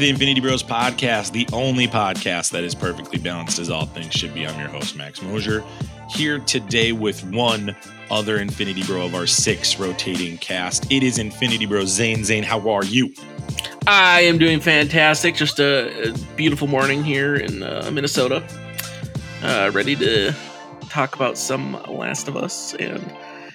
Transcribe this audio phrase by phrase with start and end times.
[0.00, 4.14] to the Infinity Bros podcast, the only podcast that is perfectly balanced as all things
[4.14, 4.46] should be.
[4.46, 5.62] I'm your host, Max Mosier,
[6.08, 7.76] here today with one
[8.10, 10.90] other Infinity Bro of our six rotating cast.
[10.90, 12.24] It is Infinity Bro Zayne.
[12.24, 13.12] Zayne, how are you?
[13.86, 15.34] I am doing fantastic.
[15.34, 18.42] Just a, beautiful morning here in uh, Minnesota.
[19.42, 20.34] Uh, ready to
[20.88, 22.74] talk about some Last of Us.
[22.76, 23.02] And,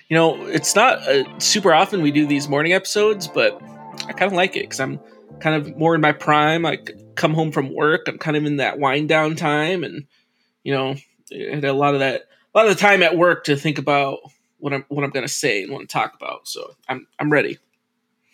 [0.09, 3.59] you know, it's not uh, super often we do these morning episodes, but
[4.07, 4.99] I kind of like it because I'm
[5.39, 6.65] kind of more in my prime.
[6.65, 6.77] I
[7.15, 8.07] come home from work.
[8.07, 10.05] I'm kind of in that wind down time, and
[10.63, 10.95] you know,
[11.31, 13.77] I had a lot of that, a lot of the time at work to think
[13.77, 14.19] about
[14.59, 16.47] what I'm what I'm going to say and want to talk about.
[16.47, 17.57] So I'm I'm ready.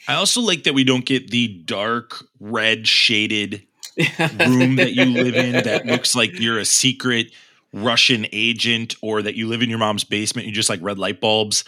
[0.08, 3.64] I also like that we don't get the dark red shaded
[4.19, 7.31] room that you live in that looks like you're a secret
[7.73, 10.47] Russian agent or that you live in your mom's basement.
[10.47, 11.64] You just like red light bulbs.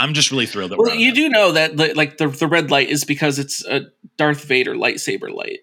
[0.00, 0.78] I'm just really thrilled that.
[0.78, 3.82] Well, you do know that like the the red light is because it's a
[4.16, 5.60] Darth Vader lightsaber light.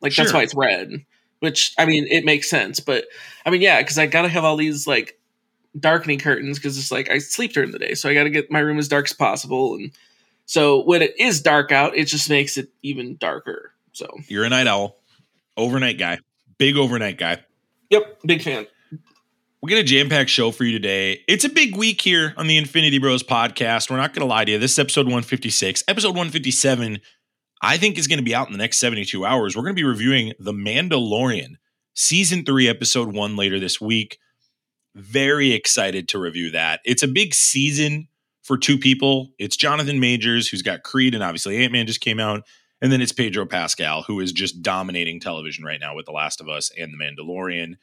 [0.00, 0.24] Like sure.
[0.24, 1.04] that's why it's red.
[1.40, 2.78] Which I mean, it makes sense.
[2.78, 3.06] But
[3.44, 5.18] I mean, yeah, because I gotta have all these like
[5.78, 8.60] darkening curtains because it's like I sleep during the day, so I gotta get my
[8.60, 9.74] room as dark as possible.
[9.74, 9.90] And
[10.46, 13.72] so when it is dark out, it just makes it even darker.
[13.92, 14.98] So you're a night owl,
[15.56, 16.20] overnight guy,
[16.58, 17.42] big overnight guy.
[17.90, 18.68] Yep, big fan.
[19.64, 21.22] We got a jam packed show for you today.
[21.26, 23.88] It's a big week here on the Infinity Bros podcast.
[23.88, 24.58] We're not going to lie to you.
[24.58, 25.84] This is episode 156.
[25.88, 27.00] Episode 157,
[27.62, 29.56] I think, is going to be out in the next 72 hours.
[29.56, 31.54] We're going to be reviewing The Mandalorian,
[31.94, 34.18] season three, episode one later this week.
[34.94, 36.80] Very excited to review that.
[36.84, 38.08] It's a big season
[38.42, 39.30] for two people.
[39.38, 42.42] It's Jonathan Majors, who's got Creed, and obviously Ant Man just came out.
[42.82, 46.42] And then it's Pedro Pascal, who is just dominating television right now with The Last
[46.42, 47.76] of Us and The Mandalorian.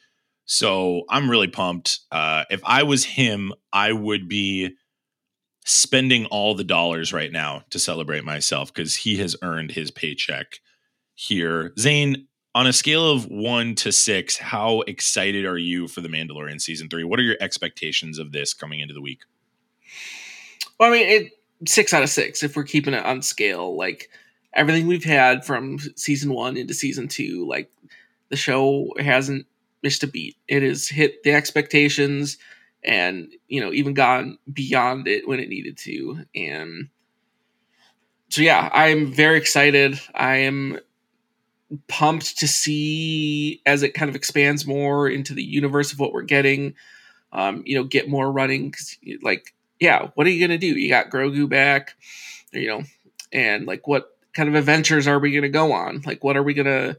[0.51, 2.00] So I'm really pumped.
[2.12, 4.75] Uh, if I was him, I would be
[5.63, 10.59] spending all the dollars right now to celebrate myself because he has earned his paycheck
[11.16, 11.72] here.
[11.79, 16.59] Zayne, on a scale of one to six, how excited are you for the Mandalorian
[16.59, 17.06] season three?
[17.06, 19.22] What are your expectations of this coming into the week?
[20.78, 21.31] Well, I mean, it
[21.66, 23.78] six out of six if we're keeping it on scale.
[23.78, 24.09] Like
[24.53, 27.72] everything we've had from season one into season two, like
[28.28, 29.45] the show hasn't
[29.84, 30.38] missed a beat.
[30.47, 32.38] It has hit the expectations
[32.84, 36.25] and, you know, even gone beyond it when it needed to.
[36.36, 36.90] And
[38.30, 40.00] so, yeah, I'm very excited.
[40.16, 40.80] I am
[41.88, 46.24] pumped to see as it kind of expands more into the universe of what we're
[46.24, 46.75] getting.
[47.34, 50.68] Um, you know, get more running because, like, yeah, what are you gonna do?
[50.68, 51.96] You got Grogu back,
[52.52, 52.84] you know,
[53.31, 56.02] and like, what kind of adventures are we gonna go on?
[56.06, 56.97] Like, what are we gonna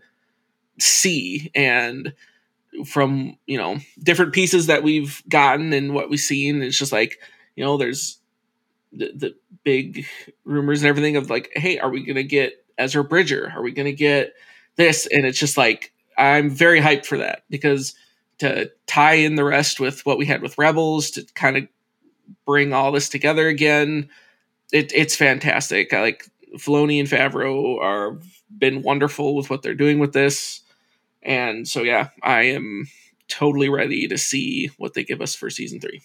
[0.81, 1.50] see?
[1.54, 2.15] And
[2.87, 6.62] from you know different pieces that we've gotten and what we've seen.
[6.62, 7.19] It's just like
[7.56, 8.19] you know there's
[8.93, 9.34] the, the
[9.65, 10.06] big
[10.44, 13.53] rumors and everything of like hey are we gonna get ezra bridger?
[13.55, 14.34] Are we gonna get
[14.77, 15.06] this?
[15.06, 17.94] And it's just like i'm very hyped for that because
[18.37, 21.66] to tie in the rest with what we had with rebels to kind of
[22.44, 24.10] bring all this together again
[24.72, 25.93] it, it's fantastic.
[25.93, 28.19] I like Filoni and Favreau are
[28.50, 30.61] been wonderful with what they're doing with this
[31.22, 32.88] and so, yeah, I am
[33.28, 36.00] totally ready to see what they give us for season three.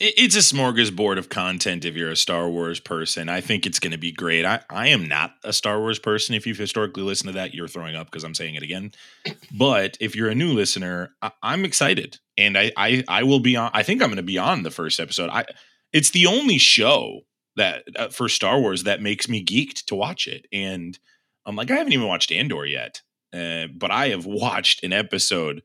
[0.00, 3.28] It's a smorgasbord of content if you're a Star Wars person.
[3.28, 4.44] I think it's going to be great.
[4.44, 6.36] I, I am not a Star Wars person.
[6.36, 8.92] If you've historically listened to that, you're throwing up because I'm saying it again.
[9.52, 12.18] But if you're a new listener, I, am excited.
[12.36, 14.70] And I, I, I will be on, I think I'm going to be on the
[14.70, 15.30] first episode.
[15.30, 15.46] I,
[15.92, 17.22] it's the only show
[17.56, 20.46] that uh, for Star Wars that makes me geeked to watch it.
[20.52, 20.96] And
[21.44, 23.02] I'm like, I haven't even watched Andor yet.
[23.32, 25.62] Uh, but I have watched an episode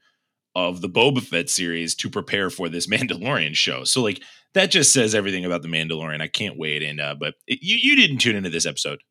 [0.56, 3.84] of the Boba Fett series to prepare for this Mandalorian show.
[3.84, 4.22] So like
[4.54, 6.22] that just says everything about the Mandalorian.
[6.22, 6.84] I can't wait.
[6.84, 9.02] And uh, but it, you you didn't tune into this episode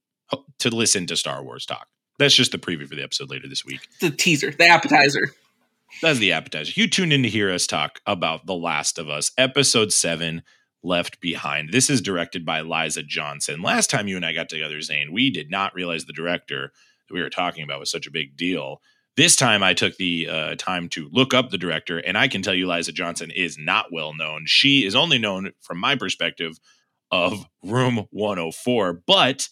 [0.59, 1.89] to listen to Star Wars talk.
[2.19, 3.81] That's just the preview for the episode later this week.
[4.01, 5.33] The teaser, the appetizer.
[6.01, 6.73] That's the appetizer.
[6.75, 10.43] You tuned in to hear us talk about The Last of Us, episode seven,
[10.83, 11.71] Left Behind.
[11.71, 13.61] This is directed by Liza Johnson.
[13.61, 16.73] Last time you and I got together, Zayne, we did not realize the director
[17.13, 18.81] that we were talking about was such a big deal.
[19.17, 22.41] This time I took the uh, time to look up the director, and I can
[22.41, 24.45] tell you Liza Johnson is not well known.
[24.47, 26.59] She is only known from my perspective
[27.11, 29.49] of Room 104, but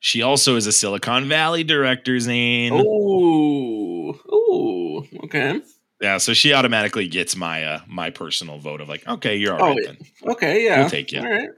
[0.00, 2.72] she also is a Silicon Valley director, Zayne.
[2.72, 5.60] Oh, oh, okay.
[6.00, 9.62] Yeah, so she automatically gets my uh my personal vote of like, okay, you're all
[9.62, 9.98] oh, right then.
[10.32, 11.20] Okay, yeah, we'll take you.
[11.20, 11.48] All right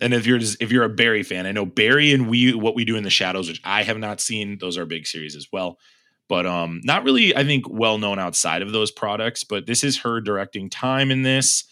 [0.00, 2.74] and if you're just, if you're a Barry fan, I know Barry and we what
[2.74, 4.58] we do in the shadows, which I have not seen.
[4.58, 5.78] Those are big series as well,
[6.28, 7.34] but um, not really.
[7.34, 9.44] I think well known outside of those products.
[9.44, 11.64] But this is her directing time in this.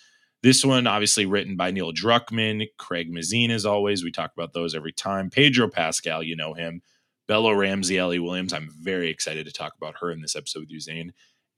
[0.43, 4.05] This one, obviously written by Neil Druckmann, Craig Mazin, as always.
[4.05, 5.31] We talk about those every time.
[5.31, 6.83] Pedro Pascal, you know him.
[7.27, 8.53] Bella Ramsey, Ellie Williams.
[8.53, 11.13] I'm very excited to talk about her in this episode with you, Zayne.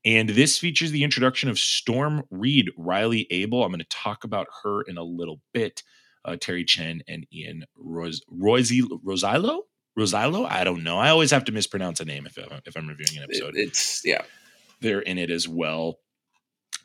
[0.05, 3.63] And this features the introduction of Storm Reed, Riley Abel.
[3.63, 5.83] I'm going to talk about her in a little bit.
[6.27, 9.61] Uh, Terry Chen and Ian Ros- Rosilo?
[9.97, 10.45] Rosilo?
[10.49, 10.97] I don't know.
[10.97, 13.55] I always have to mispronounce a name if, if I'm reviewing an episode.
[13.55, 14.21] It's, yeah.
[14.81, 15.99] They're in it as well.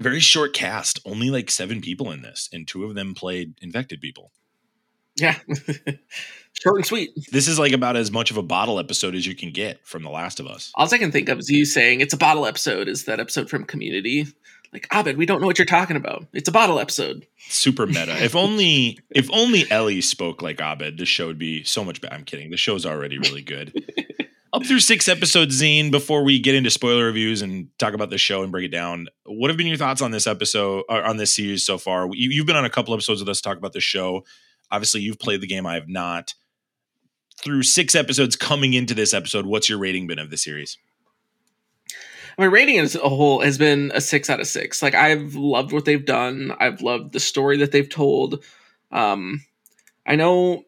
[0.00, 4.00] Very short cast, only like seven people in this, and two of them played infected
[4.00, 4.32] people.
[5.16, 5.36] Yeah.
[6.54, 7.10] Short and sweet.
[7.30, 10.02] This is like about as much of a bottle episode as you can get from
[10.02, 10.72] The Last of Us.
[10.74, 13.50] All I can think of is you saying it's a bottle episode, is that episode
[13.50, 14.26] from Community.
[14.72, 16.26] Like, Abed, we don't know what you're talking about.
[16.32, 17.26] It's a bottle episode.
[17.48, 18.22] Super meta.
[18.24, 22.14] if only if only Ellie spoke like Abed, this show would be so much better.
[22.14, 22.50] I'm kidding.
[22.50, 23.72] The show's already really good.
[24.54, 28.18] Up through six episodes, Zayne, before we get into spoiler reviews and talk about the
[28.18, 31.16] show and break it down, what have been your thoughts on this episode or on
[31.16, 32.06] this series so far?
[32.12, 34.26] You, have been on a couple episodes with us to talk about the show.
[34.70, 35.64] Obviously, you've played the game.
[35.64, 36.34] I have not
[37.42, 40.78] through six episodes coming into this episode, what's your rating been of the series?
[42.38, 44.82] My rating as a whole has been a six out of six.
[44.82, 46.54] Like I've loved what they've done.
[46.58, 48.44] I've loved the story that they've told.
[48.90, 49.44] Um,
[50.06, 50.64] I know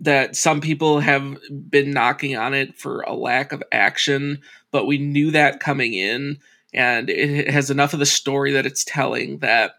[0.00, 4.40] that some people have been knocking on it for a lack of action,
[4.70, 6.38] but we knew that coming in,
[6.74, 9.76] and it has enough of the story that it's telling that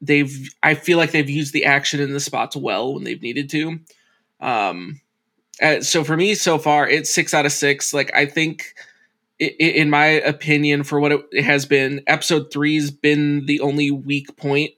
[0.00, 0.50] they've.
[0.62, 3.80] I feel like they've used the action in the spots well when they've needed to.
[4.40, 5.00] Um,
[5.60, 7.92] uh, so for me, so far, it's six out of six.
[7.92, 8.74] Like I think,
[9.38, 14.72] in my opinion, for what it has been, episode three's been the only weak point.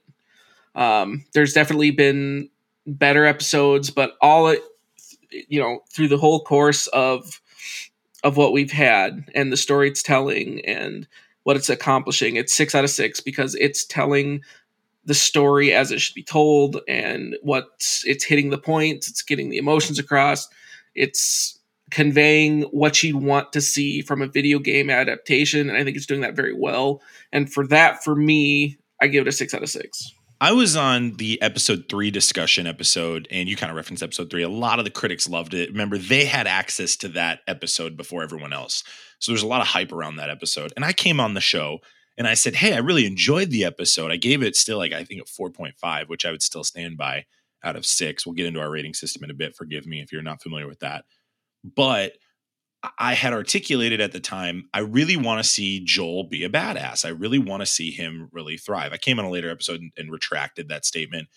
[0.75, 2.49] Um, there's definitely been
[2.85, 4.61] better episodes, but all it,
[5.29, 7.41] you know, through the whole course of
[8.23, 11.07] of what we've had and the story it's telling and
[11.43, 14.41] what it's accomplishing, it's six out of six because it's telling
[15.05, 17.67] the story as it should be told and what
[18.03, 20.49] it's hitting the points, it's getting the emotions across
[20.95, 21.58] it's
[21.91, 26.05] conveying what you'd want to see from a video game adaptation, and I think it's
[26.05, 27.01] doing that very well.
[27.31, 30.11] And for that, for me, I give it a six out of six.
[30.41, 34.43] I was on the episode three discussion episode, and you kind of referenced episode three.
[34.43, 35.69] A lot of the critics loved it.
[35.69, 38.83] Remember, they had access to that episode before everyone else.
[39.19, 40.71] So there's a lot of hype around that episode.
[40.77, 41.79] And I came on the show
[42.17, 44.11] and I said, Hey, I really enjoyed the episode.
[44.11, 47.25] I gave it still like, I think, a 4.5, which I would still stand by
[47.61, 48.25] out of six.
[48.25, 49.55] We'll get into our rating system in a bit.
[49.57, 51.03] Forgive me if you're not familiar with that.
[51.63, 52.13] But
[52.97, 57.03] I had articulated at the time, I really want to see Joel be a badass.
[57.03, 58.93] I really want to see him really thrive.
[58.93, 61.27] I came on a later episode and, and retracted that statement.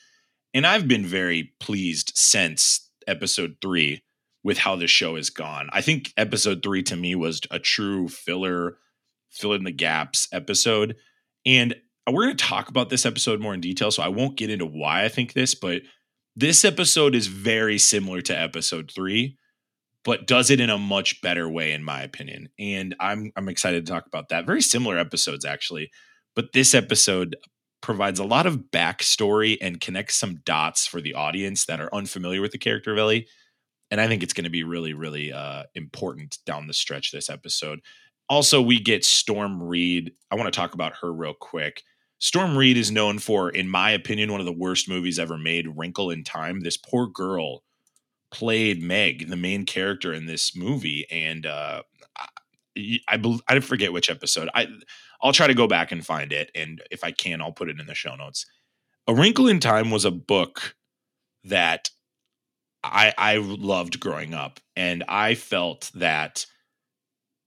[0.54, 4.04] And I've been very pleased since episode three
[4.44, 5.68] with how this show has gone.
[5.72, 8.76] I think episode three to me was a true filler,
[9.30, 10.96] fill in the gaps episode.
[11.44, 11.74] And
[12.06, 13.90] we're going to talk about this episode more in detail.
[13.90, 15.82] So I won't get into why I think this, but
[16.34, 19.36] this episode is very similar to episode three,
[20.04, 22.48] but does it in a much better way, in my opinion.
[22.58, 24.46] And I'm I'm excited to talk about that.
[24.46, 25.90] Very similar episodes, actually,
[26.34, 27.36] but this episode
[27.80, 32.40] provides a lot of backstory and connects some dots for the audience that are unfamiliar
[32.40, 33.26] with the character of Ellie.
[33.90, 37.28] And I think it's going to be really, really uh, important down the stretch this
[37.28, 37.80] episode.
[38.28, 40.12] Also, we get Storm Reed.
[40.30, 41.82] I want to talk about her real quick.
[42.18, 45.76] Storm Reed is known for, in my opinion, one of the worst movies ever made,
[45.76, 46.60] Wrinkle in Time.
[46.60, 47.64] This poor girl
[48.32, 51.82] played Meg, the main character in this movie, and uh,
[52.76, 54.48] I, I I forget which episode.
[54.54, 54.66] I
[55.22, 57.78] I'll try to go back and find it, and if I can, I'll put it
[57.78, 58.46] in the show notes.
[59.06, 60.74] A Wrinkle in Time was a book
[61.44, 61.90] that
[62.82, 66.46] I I loved growing up, and I felt that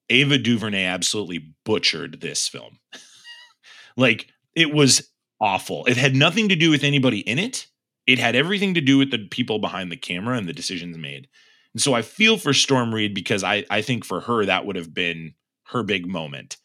[0.09, 2.79] Ava DuVernay absolutely butchered this film.
[3.97, 5.09] like it was
[5.41, 5.85] awful.
[5.85, 7.67] It had nothing to do with anybody in it.
[8.07, 11.27] It had everything to do with the people behind the camera and the decisions made.
[11.73, 14.75] And so I feel for Storm Reed because I, I think for her that would
[14.75, 15.33] have been
[15.69, 16.57] her big moment.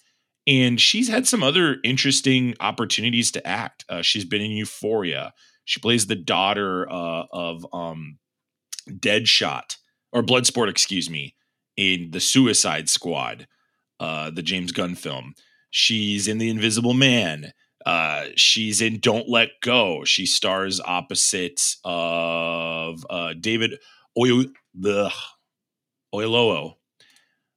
[0.47, 3.85] And she's had some other interesting opportunities to act.
[3.89, 5.33] Uh, she's been in Euphoria.
[5.65, 8.19] She plays the daughter uh, of um,
[8.89, 9.77] Deadshot
[10.13, 11.35] or Bloodsport, excuse me,
[11.77, 13.47] in the Suicide Squad,
[14.01, 15.35] uh, the James Gunn film.
[15.71, 17.53] She's in The Invisible Man.
[17.87, 20.05] Uh, she's in Don't Let Go.
[20.05, 23.79] She stars opposite of uh, David
[24.19, 25.13] Oyo the
[26.15, 26.75] Oyelowo.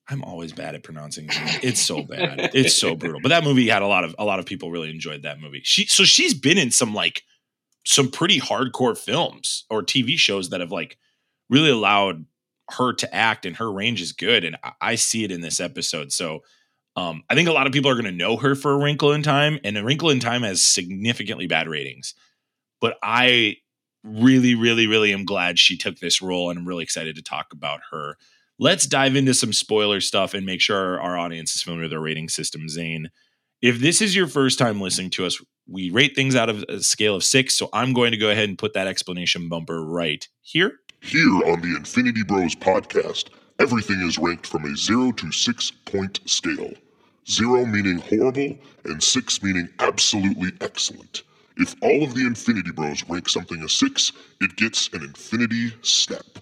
[0.09, 1.29] I'm always bad at pronouncing.
[1.31, 2.51] It's so bad.
[2.53, 3.21] It's so brutal.
[3.21, 5.61] But that movie had a lot of a lot of people really enjoyed that movie.
[5.63, 7.23] She so she's been in some like
[7.85, 10.97] some pretty hardcore films or TV shows that have like
[11.49, 12.25] really allowed
[12.71, 15.59] her to act and her range is good and I, I see it in this
[15.59, 16.11] episode.
[16.11, 16.41] So
[16.95, 19.13] um, I think a lot of people are going to know her for A Wrinkle
[19.13, 22.13] in Time, and A Wrinkle in Time has significantly bad ratings.
[22.79, 23.57] But I
[24.03, 27.47] really, really, really am glad she took this role, and I'm really excited to talk
[27.51, 28.17] about her.
[28.59, 31.93] let's dive into some spoiler stuff and make sure our, our audience is familiar with
[31.93, 32.69] our rating system.
[32.69, 33.09] Zayne,
[33.61, 36.81] if this is your first time listening to us, we rate things out of a
[36.81, 37.55] scale of six.
[37.55, 40.79] So I'm going to go ahead and put that explanation bumper right here.
[41.01, 43.29] Here on the Infinity Bros podcast,
[43.59, 46.73] everything is ranked from a zero to six point scale.
[47.29, 51.23] Zero meaning horrible, and six meaning absolutely excellent.
[51.57, 56.39] If all of the Infinity Bros rank something a six, it gets an Infinity Step.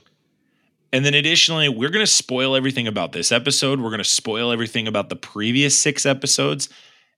[0.93, 3.79] And then additionally, we're going to spoil everything about this episode.
[3.79, 6.67] We're going to spoil everything about the previous six episodes.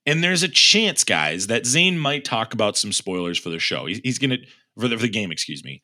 [0.05, 3.85] And there's a chance, guys, that Zayne might talk about some spoilers for the show.
[3.85, 4.37] He's, going to
[4.77, 5.81] for the, for the game, excuse me.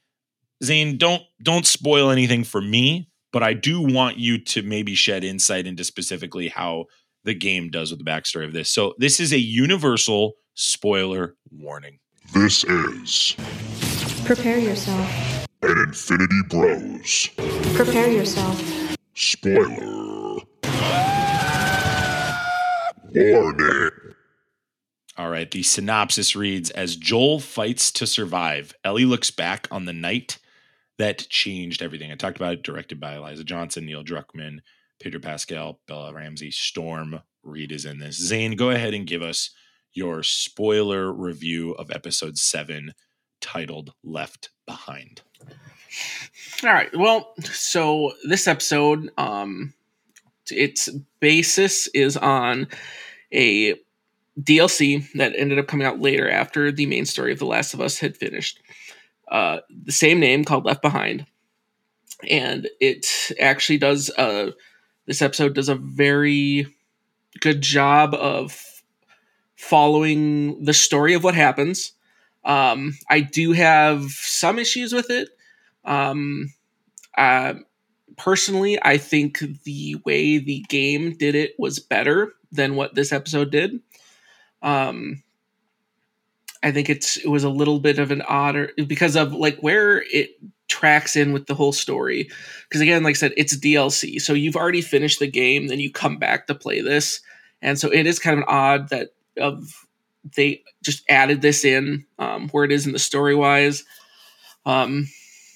[0.63, 5.23] Zayne, don't don't spoil anything for me, but I do want you to maybe shed
[5.23, 6.85] insight into specifically how
[7.23, 8.69] the game does with the backstory of this.
[8.69, 11.99] So this is a universal spoiler warning.
[12.33, 13.35] This is
[14.25, 15.47] Prepare yourself.
[15.63, 17.29] an Infinity Bros
[17.75, 18.95] Prepare yourself.
[19.15, 20.37] spoiler
[23.13, 23.89] warning.
[25.17, 29.93] All right, the synopsis reads As Joel fights to survive, Ellie looks back on the
[29.93, 30.37] night
[30.99, 32.11] that changed everything.
[32.11, 34.59] I talked about it, directed by Eliza Johnson, Neil Druckmann,
[34.99, 38.17] Peter Pascal, Bella Ramsey, Storm Reed is in this.
[38.17, 39.51] Zayne, go ahead and give us
[39.93, 42.93] your spoiler review of episode seven
[43.39, 45.21] titled Left Behind.
[46.63, 46.95] All right.
[46.95, 49.73] Well, so this episode, um,
[50.51, 50.89] its
[51.21, 52.67] basis is on
[53.33, 53.75] a
[54.39, 57.79] DLC that ended up coming out later after the main story of The Last of
[57.81, 58.59] Us had finished.
[59.29, 61.25] Uh, the same name called Left Behind,
[62.29, 64.09] and it actually does.
[64.17, 64.51] Uh,
[65.05, 66.67] this episode does a very
[67.39, 68.81] good job of
[69.55, 71.93] following the story of what happens.
[72.43, 75.29] Um, I do have some issues with it.
[75.83, 76.53] Um,
[77.17, 77.55] uh,
[78.17, 83.51] personally, I think the way the game did it was better than what this episode
[83.51, 83.79] did.
[84.61, 85.23] Um,
[86.61, 90.03] I think it's it was a little bit of an odder because of like where
[90.11, 90.31] it
[90.67, 92.29] tracks in with the whole story.
[92.67, 95.91] Because again, like I said, it's DLC, so you've already finished the game, then you
[95.91, 97.21] come back to play this,
[97.61, 99.85] and so it is kind of odd that of
[100.35, 103.85] they just added this in um, where it is in the story wise.
[104.65, 105.07] Um,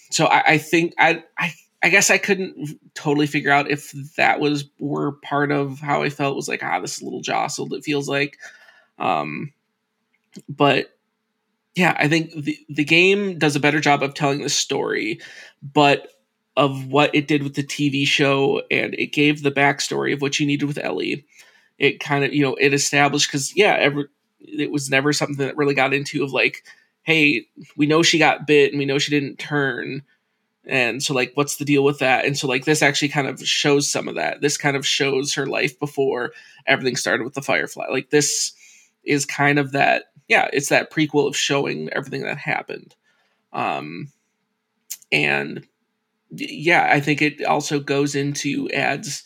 [0.09, 4.39] so I, I think I, I I guess I couldn't totally figure out if that
[4.39, 7.73] was were part of how I felt was like ah this is a little jostled.
[7.73, 8.37] It feels like,
[8.99, 9.51] um,
[10.49, 10.97] but
[11.75, 15.19] yeah, I think the the game does a better job of telling the story,
[15.61, 16.09] but
[16.55, 20.39] of what it did with the TV show, and it gave the backstory of what
[20.39, 21.25] you needed with Ellie.
[21.79, 24.05] It kind of you know it established because yeah, every,
[24.39, 26.63] it was never something that really got into of like,
[27.03, 30.03] hey, we know she got bit and we know she didn't turn
[30.65, 32.25] and so like what's the deal with that?
[32.25, 34.41] And so like this actually kind of shows some of that.
[34.41, 36.31] This kind of shows her life before
[36.65, 37.87] everything started with the firefly.
[37.89, 38.53] Like this
[39.03, 42.95] is kind of that yeah it's that prequel of showing everything that happened
[43.53, 44.07] um
[45.11, 45.67] and
[46.31, 49.23] yeah i think it also goes into adds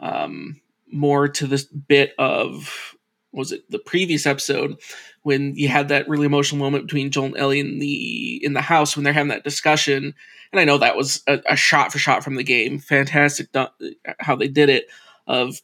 [0.00, 0.60] um
[0.92, 2.96] more to this bit of
[3.32, 4.80] was it the previous episode
[5.22, 8.60] when you had that really emotional moment between Joel and Ellie in the in the
[8.60, 10.14] house when they're having that discussion.
[10.52, 12.78] And I know that was a, a shot for shot from the game.
[12.78, 14.86] Fantastic do- how they did it.
[15.26, 15.60] Of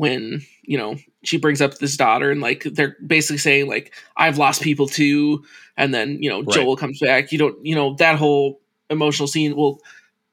[0.00, 4.38] when you know she brings up this daughter and like they're basically saying like I've
[4.38, 5.44] lost people too,
[5.76, 6.54] and then you know Right.
[6.54, 7.32] Joel comes back.
[7.32, 9.56] You don't you know that whole emotional scene.
[9.56, 9.80] Well,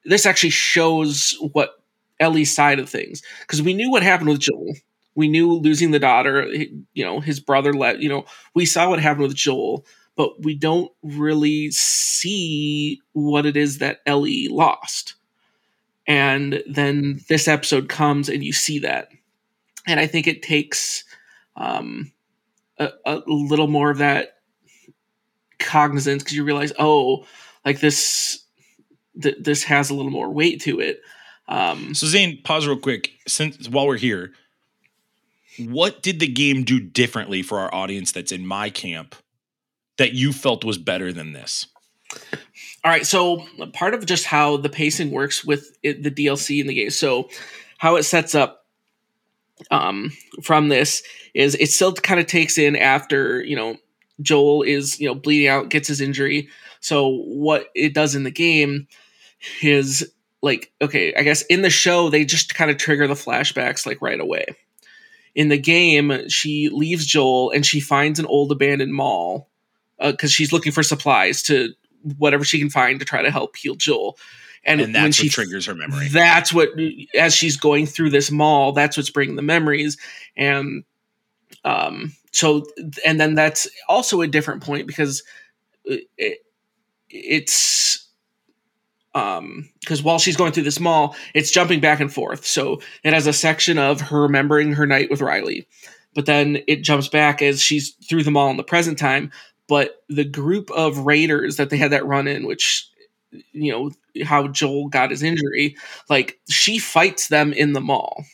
[0.06, 1.82] this actually shows what
[2.20, 4.76] Ellie's side of things because we knew what happened with Joel.
[5.16, 6.48] We knew losing the daughter,
[6.94, 9.84] you know, his brother let, you know, we saw what happened with Joel,
[10.16, 15.16] but we don't really see what it is that Ellie lost.
[16.08, 19.10] And then this episode comes and you see that.
[19.88, 21.04] And I think it takes
[21.56, 22.12] um,
[22.78, 24.36] a, a little more of that
[25.60, 27.26] cognizance because you realize, oh,
[27.66, 28.44] like this,
[29.22, 31.02] th- this has a little more weight to it.
[31.48, 33.12] Um, So Zayne, pause real quick.
[33.28, 34.34] Since while we're here,
[35.58, 39.16] what did the game do differently for our audience that's in my camp
[39.98, 41.68] that you felt was better than this?
[42.84, 46.68] All right, so part of just how the pacing works with it, the DLC in
[46.68, 46.90] the game.
[46.90, 47.30] So
[47.80, 48.67] how it sets up
[49.72, 50.12] um,
[50.44, 53.78] from this is it still kind of takes in after you know
[54.22, 56.50] Joel is you know bleeding out, gets his injury.
[56.80, 58.88] So what it does in the game
[59.62, 60.12] is
[60.42, 64.02] like okay, I guess in the show they just kind of trigger the flashbacks like
[64.02, 64.46] right away.
[65.36, 69.50] In the game, she leaves Joel and she finds an old abandoned mall
[70.00, 71.74] because she's looking for supplies to
[72.18, 74.18] whatever she can find to try to help heal Joel.
[74.64, 76.08] And, And that's when what she triggers her memory.
[76.10, 76.70] that's what
[77.16, 79.98] as she's going through this mall that's what's bringing the memories.
[80.36, 80.84] And
[81.64, 82.66] um so
[83.06, 85.24] and then that's also a different point because
[85.86, 86.40] it,
[87.10, 88.08] it's
[89.16, 92.46] um because while she's going through this mall it's jumping back and forth.
[92.46, 95.68] So it has a section of her remembering her night with riley
[96.18, 99.32] but then it jumps back as she's through the mall in the present time.
[99.68, 102.90] But the group of raiders that they had that run in which
[103.54, 103.92] you know
[104.26, 105.76] how joel got his injury
[106.10, 108.26] like she fights them in the mall.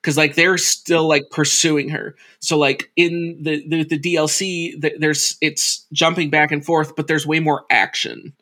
[0.00, 2.14] Because like they're still like pursuing her.
[2.40, 7.08] So like in the the, the dlc th- there's it's jumping back and forth but
[7.08, 8.32] there's way more action.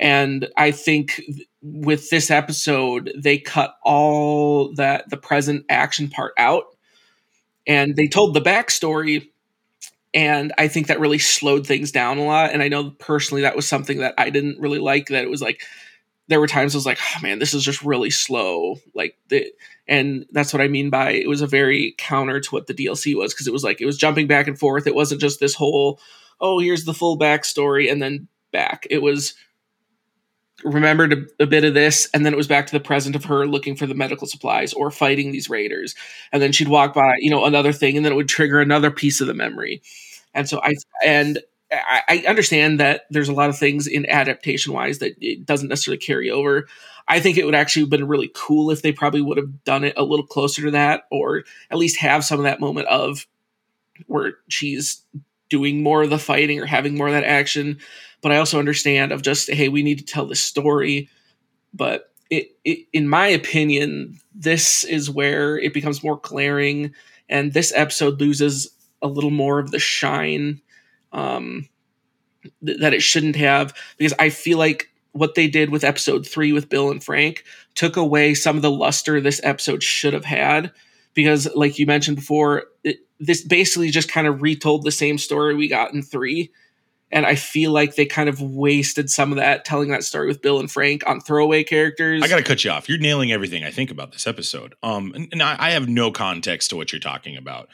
[0.00, 6.32] And i think th- with this episode they cut all that the present action part
[6.38, 6.64] out.
[7.66, 9.28] And they told the backstory
[10.14, 13.56] and i think that really slowed things down a lot and i know personally that
[13.56, 15.60] was something that i didn't really like that it was like
[16.28, 18.76] there were times I was like, oh man, this is just really slow.
[18.94, 19.52] Like the
[19.86, 23.14] and that's what I mean by it was a very counter to what the DLC
[23.14, 24.86] was because it was like it was jumping back and forth.
[24.86, 26.00] It wasn't just this whole,
[26.40, 28.86] oh, here's the full backstory and then back.
[28.90, 29.34] It was
[30.64, 33.24] remembered a, a bit of this and then it was back to the present of
[33.24, 35.94] her looking for the medical supplies or fighting these raiders
[36.32, 38.90] and then she'd walk by you know another thing and then it would trigger another
[38.90, 39.82] piece of the memory
[40.34, 40.74] and so i
[41.04, 41.38] and
[41.72, 45.98] I, understand that there's a lot of things in adaptation wise that it doesn't necessarily
[45.98, 46.66] carry over.
[47.08, 49.84] I think it would actually have been really cool if they probably would have done
[49.84, 53.26] it a little closer to that, or at least have some of that moment of
[54.06, 55.02] where she's
[55.48, 57.78] doing more of the fighting or having more of that action.
[58.22, 61.08] But I also understand of just hey, we need to tell this story.
[61.72, 66.94] But it, it in my opinion, this is where it becomes more glaring,
[67.28, 68.70] and this episode loses
[69.02, 70.60] a little more of the shine
[71.12, 71.68] um,
[72.64, 76.52] th- that it shouldn't have because I feel like what they did with episode three
[76.52, 80.72] with Bill and Frank took away some of the luster this episode should have had
[81.14, 85.54] because, like you mentioned before, it, this basically just kind of retold the same story
[85.54, 86.50] we got in three.
[87.12, 90.42] And I feel like they kind of wasted some of that telling that story with
[90.42, 92.20] Bill and Frank on throwaway characters.
[92.24, 92.88] I got to cut you off.
[92.88, 94.74] You're nailing everything I think about this episode.
[94.82, 97.68] Um, and, and I, I have no context to what you're talking about,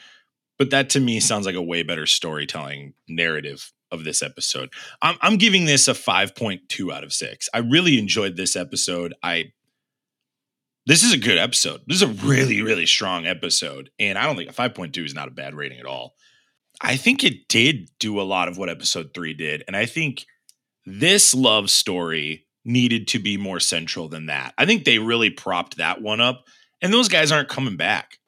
[0.61, 4.69] but that to me sounds like a way better storytelling narrative of this episode.
[5.01, 7.49] I'm, I'm giving this a 5.2 out of six.
[7.51, 9.15] I really enjoyed this episode.
[9.23, 9.53] I
[10.85, 11.81] this is a good episode.
[11.87, 13.89] This is a really, really strong episode.
[13.97, 16.13] And I don't think a 5.2 is not a bad rating at all.
[16.79, 19.63] I think it did do a lot of what episode three did.
[19.65, 20.27] And I think
[20.85, 24.53] this love story needed to be more central than that.
[24.59, 26.43] I think they really propped that one up.
[26.83, 28.19] And those guys aren't coming back.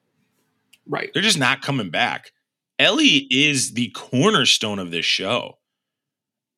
[0.88, 1.10] Right.
[1.12, 2.30] They're just not coming back.
[2.78, 5.58] Ellie is the cornerstone of this show.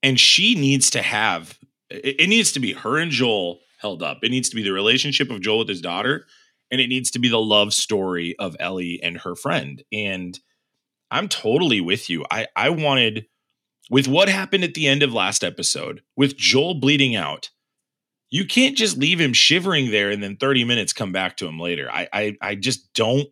[0.03, 1.59] And she needs to have
[1.91, 4.19] it, needs to be her and Joel held up.
[4.23, 6.27] It needs to be the relationship of Joel with his daughter,
[6.71, 9.83] and it needs to be the love story of Ellie and her friend.
[9.93, 10.39] And
[11.11, 12.25] I'm totally with you.
[12.31, 13.27] I I wanted
[13.91, 17.51] with what happened at the end of last episode, with Joel bleeding out,
[18.31, 21.61] you can't just leave him shivering there and then 30 minutes come back to him
[21.61, 21.89] later.
[21.91, 23.29] I I, I just don't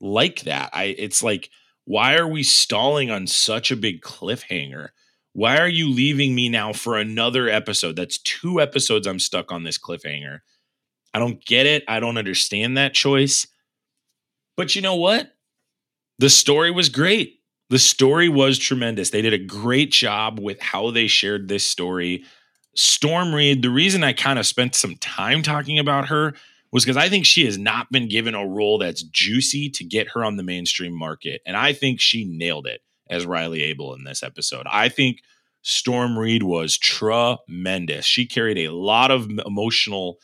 [0.00, 0.70] like that.
[0.72, 1.50] I it's like
[1.84, 4.90] why are we stalling on such a big cliffhanger?
[5.32, 7.96] Why are you leaving me now for another episode?
[7.96, 10.40] That's two episodes I'm stuck on this cliffhanger.
[11.12, 11.84] I don't get it.
[11.88, 13.46] I don't understand that choice.
[14.56, 15.32] But you know what?
[16.18, 17.40] The story was great.
[17.70, 19.10] The story was tremendous.
[19.10, 22.24] They did a great job with how they shared this story.
[22.74, 26.34] Storm Reed, the reason I kind of spent some time talking about her
[26.72, 30.08] was because I think she has not been given a role that's juicy to get
[30.10, 31.40] her on the mainstream market.
[31.44, 34.66] And I think she nailed it as Riley Abel in this episode.
[34.70, 35.18] I think
[35.62, 38.06] Storm Reed was tremendous.
[38.06, 40.18] She carried a lot of emotional,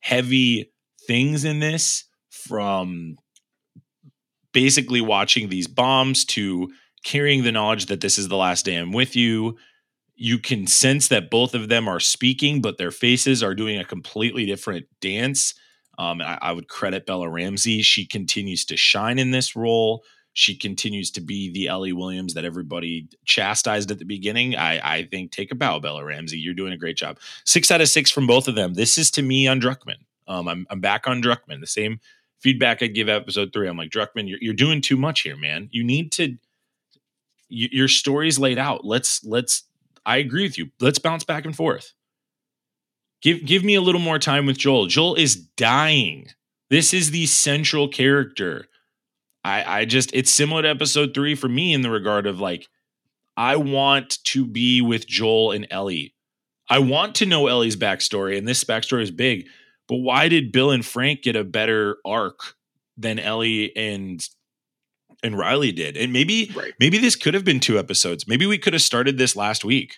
[0.00, 0.72] heavy
[1.06, 3.16] things in this from
[4.52, 6.70] basically watching these bombs to
[7.04, 9.56] carrying the knowledge that this is the last day I'm with you.
[10.14, 13.84] You can sense that both of them are speaking, but their faces are doing a
[13.84, 15.54] completely different dance.
[15.98, 17.82] Um, I, I would credit Bella Ramsey.
[17.82, 20.04] She continues to shine in this role.
[20.32, 24.54] She continues to be the Ellie Williams that everybody chastised at the beginning.
[24.54, 26.38] I, I think take a bow, Bella Ramsey.
[26.38, 27.18] You're doing a great job.
[27.44, 28.74] Six out of six from both of them.
[28.74, 30.04] This is to me on Druckmann.
[30.28, 31.60] Um, I'm, I'm back on Druckmann.
[31.60, 31.98] The same
[32.38, 33.68] feedback I'd give episode three.
[33.68, 35.68] I'm like, Druckmann, you're, you're doing too much here, man.
[35.72, 36.36] You need to,
[37.48, 38.84] your story's laid out.
[38.84, 39.64] Let's, let's,
[40.06, 40.70] I agree with you.
[40.78, 41.94] Let's bounce back and forth.
[43.22, 44.86] Give, give me a little more time with Joel.
[44.86, 46.28] Joel is dying.
[46.70, 48.66] This is the central character.
[49.44, 52.68] I, I just, it's similar to episode three for me in the regard of like,
[53.36, 56.14] I want to be with Joel and Ellie.
[56.68, 59.46] I want to know Ellie's backstory, and this backstory is big.
[59.88, 62.40] But why did Bill and Frank get a better arc
[62.98, 64.22] than Ellie and
[65.22, 65.96] and Riley did?
[65.96, 66.74] And maybe Right.
[66.78, 68.28] maybe this could have been two episodes.
[68.28, 69.94] Maybe we could have started this last week.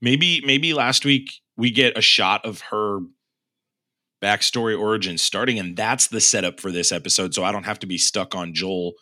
[0.00, 3.00] Maybe maybe last week we get a shot of her
[4.22, 7.34] backstory origin starting, and that's the setup for this episode.
[7.34, 8.92] So I don't have to be stuck on Joel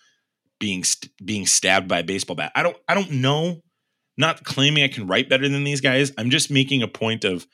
[0.58, 2.52] being st- being stabbed by a baseball bat.
[2.54, 3.62] I don't I don't know.
[4.16, 6.12] Not claiming I can write better than these guys.
[6.18, 7.46] I'm just making a point of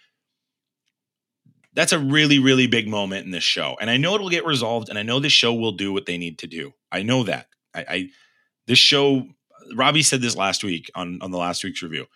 [1.75, 4.89] that's a really really big moment in this show, and I know it'll get resolved,
[4.89, 6.73] and I know this show will do what they need to do.
[6.91, 7.47] I know that.
[7.75, 8.09] I, I
[8.67, 9.27] this show.
[9.75, 12.07] Robbie said this last week on on the last week's review.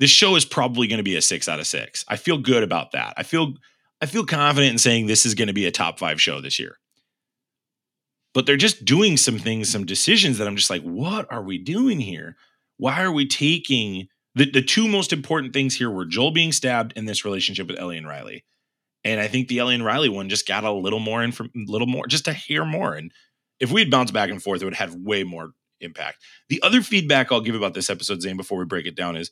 [0.00, 2.04] This show is probably going to be a six out of six.
[2.08, 3.14] I feel good about that.
[3.16, 3.54] I feel
[4.00, 6.58] I feel confident in saying this is going to be a top five show this
[6.58, 6.78] year.
[8.32, 11.58] But they're just doing some things, some decisions that I'm just like, what are we
[11.58, 12.36] doing here?
[12.78, 16.92] Why are we taking the, the two most important things here were Joel being stabbed
[16.96, 18.44] and this relationship with Ellie and Riley.
[19.02, 21.86] And I think the Ellie and Riley one just got a little more and little
[21.86, 22.94] more, just a hair more.
[22.94, 23.12] And
[23.58, 26.22] if we had bounced back and forth, it would have way more impact.
[26.48, 29.30] The other feedback I'll give about this episode, Zayne, before we break it down is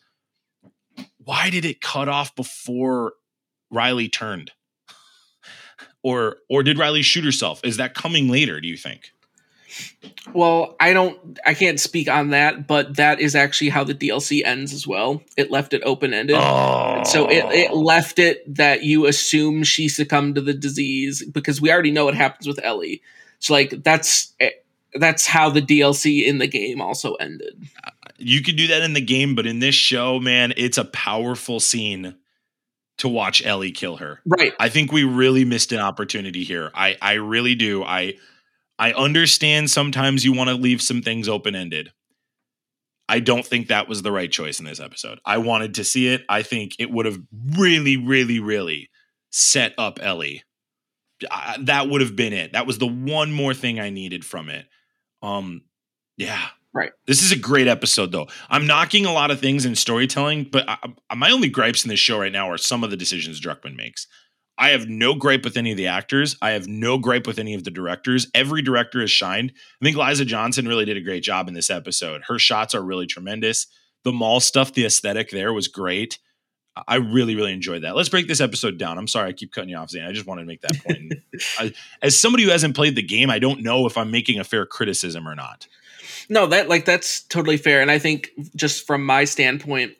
[1.28, 3.12] why did it cut off before
[3.70, 4.50] Riley turned?
[6.02, 7.60] Or or did Riley shoot herself?
[7.62, 9.10] Is that coming later, do you think?
[10.32, 14.42] Well, I don't, I can't speak on that, but that is actually how the DLC
[14.42, 15.22] ends as well.
[15.36, 16.36] It left it open ended.
[16.38, 17.02] Oh.
[17.04, 21.70] So it, it left it that you assume she succumbed to the disease because we
[21.70, 23.02] already know what happens with Ellie.
[23.38, 24.52] So like that's eh,
[24.94, 27.68] that's how the DLC in the game also ended.
[28.18, 31.61] You could do that in the game, but in this show, man, it's a powerful
[31.61, 32.16] scene
[32.98, 34.20] to watch Ellie kill her.
[34.26, 34.52] Right.
[34.59, 36.70] I think we really missed an opportunity here.
[36.74, 37.85] I I really do.
[37.85, 38.14] I
[38.78, 41.92] I understand sometimes you want to leave some things open ended.
[43.09, 45.18] I don't think that was the right choice in this episode.
[45.24, 46.24] I wanted to see it.
[46.28, 47.18] I think it would have
[47.57, 48.90] really, really, really
[49.31, 50.42] set up Ellie.
[51.31, 52.52] I, that would have been it.
[52.52, 54.66] That was the one more thing I needed from it.
[55.22, 55.62] Um,
[56.18, 56.92] yeah, Right.
[57.07, 58.28] This is a great episode, though.
[58.50, 60.76] I'm knocking a lot of things in storytelling, but I,
[61.16, 64.07] my only gripes in this show right now are some of the decisions Druckmann makes.
[64.59, 66.37] I have no gripe with any of the actors.
[66.42, 68.26] I have no gripe with any of the directors.
[68.35, 69.52] Every director has shined.
[69.81, 72.22] I think Liza Johnson really did a great job in this episode.
[72.26, 73.66] Her shots are really tremendous.
[74.04, 76.18] The mall stuff, the aesthetic there was great.
[76.76, 77.96] I- I really, really enjoyed that.
[77.96, 78.98] Let's break this episode down.
[78.98, 80.04] I'm sorry I keep cutting you off, Zayne.
[80.04, 81.14] I just wanted to make that point.
[81.59, 84.44] I, as somebody who hasn't played the game, I don't know if I'm making a
[84.44, 85.66] fair criticism or not.
[86.28, 87.80] No, that like that's totally fair.
[87.80, 89.94] And I think just from my standpoint,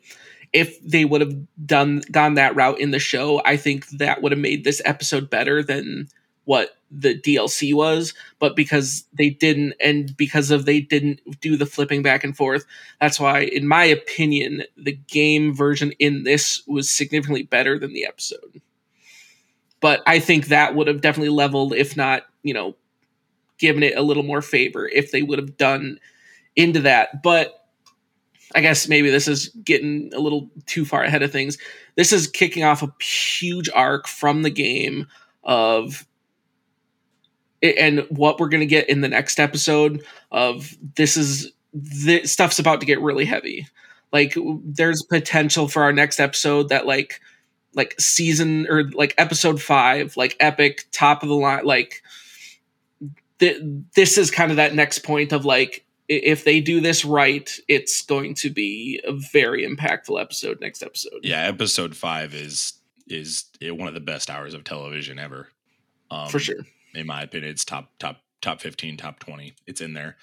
[0.53, 4.31] if they would have done gone that route in the show, I think that would
[4.31, 6.07] have made this episode better than
[6.45, 8.13] what the DLC was.
[8.39, 12.65] But because they didn't, and because of they didn't do the flipping back and forth,
[12.99, 18.05] that's why, in my opinion, the game version in this was significantly better than the
[18.05, 18.61] episode.
[19.81, 22.75] But I think that would have definitely leveled, if not, you know,
[23.59, 25.99] given it a little more favor if they would have done
[26.55, 27.23] into that.
[27.23, 27.55] But
[28.55, 31.57] I guess maybe this is getting a little too far ahead of things.
[31.95, 35.07] This is kicking off a huge arc from the game
[35.43, 36.05] of
[37.61, 42.59] and what we're going to get in the next episode of this is this stuff's
[42.59, 43.67] about to get really heavy.
[44.11, 47.21] Like there's potential for our next episode that like
[47.75, 52.01] like season or like episode 5 like epic top of the line like
[53.37, 53.61] th-
[53.95, 58.01] this is kind of that next point of like if they do this right it's
[58.01, 62.73] going to be a very impactful episode next episode Yeah, episode five is
[63.07, 65.47] is one of the best hours of television ever.
[66.11, 69.53] Um, for sure in my opinion, it's top top top fifteen, top twenty.
[69.67, 70.17] It's in there.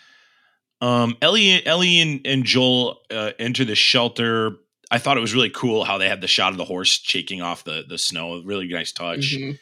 [0.80, 4.56] Um, Ellie, Ellie, and, and Joel uh, enter the shelter.
[4.90, 7.40] I thought it was really cool how they had the shot of the horse shaking
[7.42, 8.42] off the the snow.
[8.42, 9.36] Really nice touch.
[9.36, 9.58] Mhm.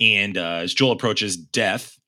[0.00, 1.98] And uh, as Joel approaches death,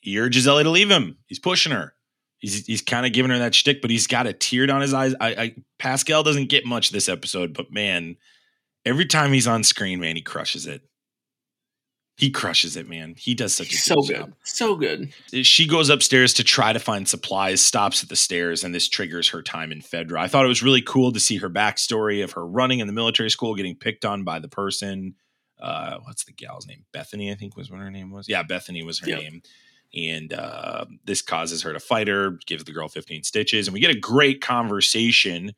[0.00, 1.16] he urges Ellie to leave him.
[1.26, 1.94] He's pushing her.
[2.40, 4.94] He's he's kind of giving her that shtick, but he's got a tear down his
[4.94, 5.14] eyes.
[5.20, 8.16] I, I Pascal doesn't get much this episode, but man,
[8.84, 10.82] every time he's on screen, man, he crushes it.
[12.16, 13.14] He crushes it, man.
[13.16, 16.72] He does such a good so job good so good she goes upstairs to try
[16.72, 20.18] to find supplies, stops at the stairs, and this triggers her time in Fedra.
[20.18, 22.92] I thought it was really cool to see her backstory of her running in the
[22.92, 25.14] military school, getting picked on by the person.
[25.58, 26.84] Uh, what's the gal's name?
[26.92, 28.28] Bethany, I think was what her name was.
[28.28, 29.18] Yeah, Bethany was her Yep.
[29.20, 29.42] name.
[29.94, 33.66] And uh, this causes her to fight her, gives the girl 15 stitches.
[33.66, 35.52] And we get a great conversation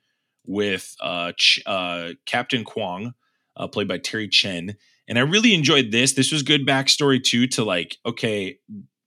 [0.46, 3.14] with uh, Ch- uh, Captain Kwong,
[3.56, 4.76] uh, played by Terry Chen.
[5.08, 6.14] And I really enjoyed this.
[6.14, 8.58] This was good backstory, too, to like, okay,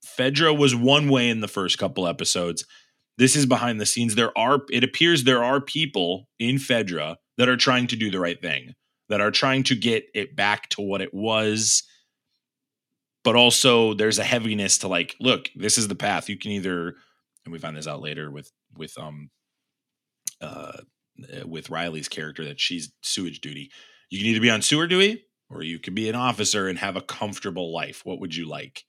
[0.05, 2.65] Fedra was one way in the first couple episodes.
[3.17, 4.15] This is behind the scenes.
[4.15, 8.19] There are, it appears there are people in Fedra that are trying to do the
[8.19, 8.75] right thing.
[9.09, 11.83] that are trying to get it back to what it was.
[13.25, 16.29] But also there's a heaviness to like, look, this is the path.
[16.29, 16.95] You can either
[17.43, 19.29] and we find this out later with with um
[20.39, 20.77] uh
[21.45, 23.71] with Riley's character that she's sewage duty.
[24.09, 26.95] You can either be on sewer duty or you could be an officer and have
[26.95, 28.01] a comfortable life.
[28.05, 28.83] What would you like?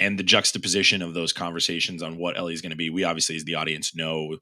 [0.00, 2.90] And the juxtaposition of those conversations on what Ellie's going to be.
[2.90, 4.38] We obviously, as the audience, know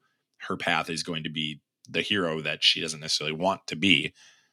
[0.49, 4.13] her path is going to be the hero that she doesn't necessarily want to be,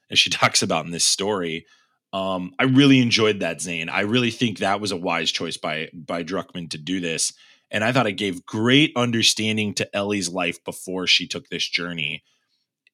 [0.09, 1.65] as she talks about in this story.
[2.13, 3.89] Um, I really enjoyed that Zayne.
[3.89, 7.33] I really think that was a wise choice by by Druckmann to do this,
[7.71, 12.23] and I thought it gave great understanding to Ellie's life before she took this journey.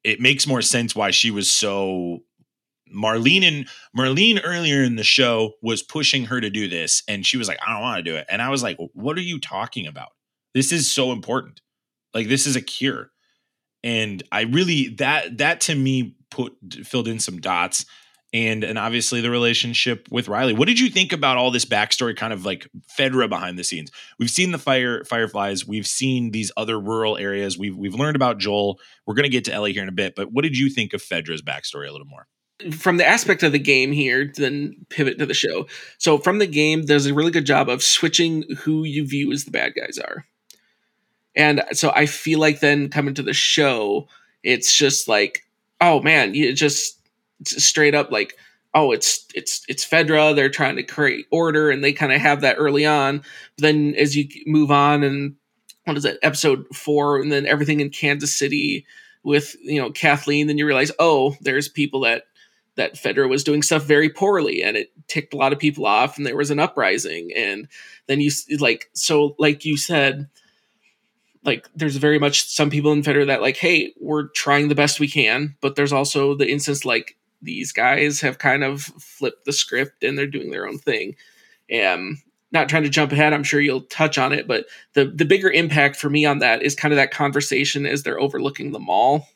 [0.06, 2.20] It makes more sense why she was so
[2.96, 7.36] Marlene and Marlene earlier in the show was pushing her to do this, and she
[7.36, 9.38] was like, "I don't want to do it," and I was like, "What are you
[9.38, 10.10] talking about?
[10.54, 11.62] This is so important.
[12.14, 13.12] Like this is a cure."
[13.84, 16.54] And I really that that to me put
[16.86, 17.86] filled in some dots
[18.34, 20.54] and and obviously the relationship with Riley.
[20.54, 23.92] What did you think about all this backstory, kind of like Fedra behind the scenes?
[24.18, 28.38] We've seen the fire fireflies, we've seen these other rural areas, we've we've learned about
[28.38, 28.80] Joel.
[29.06, 31.02] We're gonna get to Ellie here in a bit, but what did you think of
[31.02, 32.28] Fedra's backstory a little more?
[32.72, 35.68] From the aspect of the game here, then pivot to the show.
[35.98, 39.46] So from the game, there's a really good job of switching who you view as
[39.46, 40.26] the bad guys are.
[41.36, 44.10] And so I feel like then coming to the show,
[44.44, 45.46] it's just like,
[45.80, 46.99] oh man, you just
[47.46, 48.36] straight up like
[48.74, 52.42] oh it's it's it's fedra they're trying to create order and they kind of have
[52.42, 53.20] that early on.
[53.58, 55.36] But then as you move on and
[55.86, 58.86] what is it episode four and then everything in kansas city
[59.24, 62.26] with you know kathleen then you realize oh there's people that
[62.80, 66.18] that fedra was doing stuff very poorly and it ticked a lot of people off
[66.18, 67.30] and there was an uprising.
[67.36, 67.68] And
[68.08, 70.30] then you like so like you said
[71.44, 75.00] like there's very much some people in fedra that like hey we're trying the best
[75.00, 79.54] we can but there's also the instance like these guys have kind of flipped the
[79.54, 81.16] script and they're doing their own thing.
[81.74, 82.22] Um,
[82.52, 85.52] not trying to jump ahead, I'm sure you'll touch on it, but the the bigger
[85.52, 89.28] impact for me on that is kind of that conversation as they're overlooking the mall.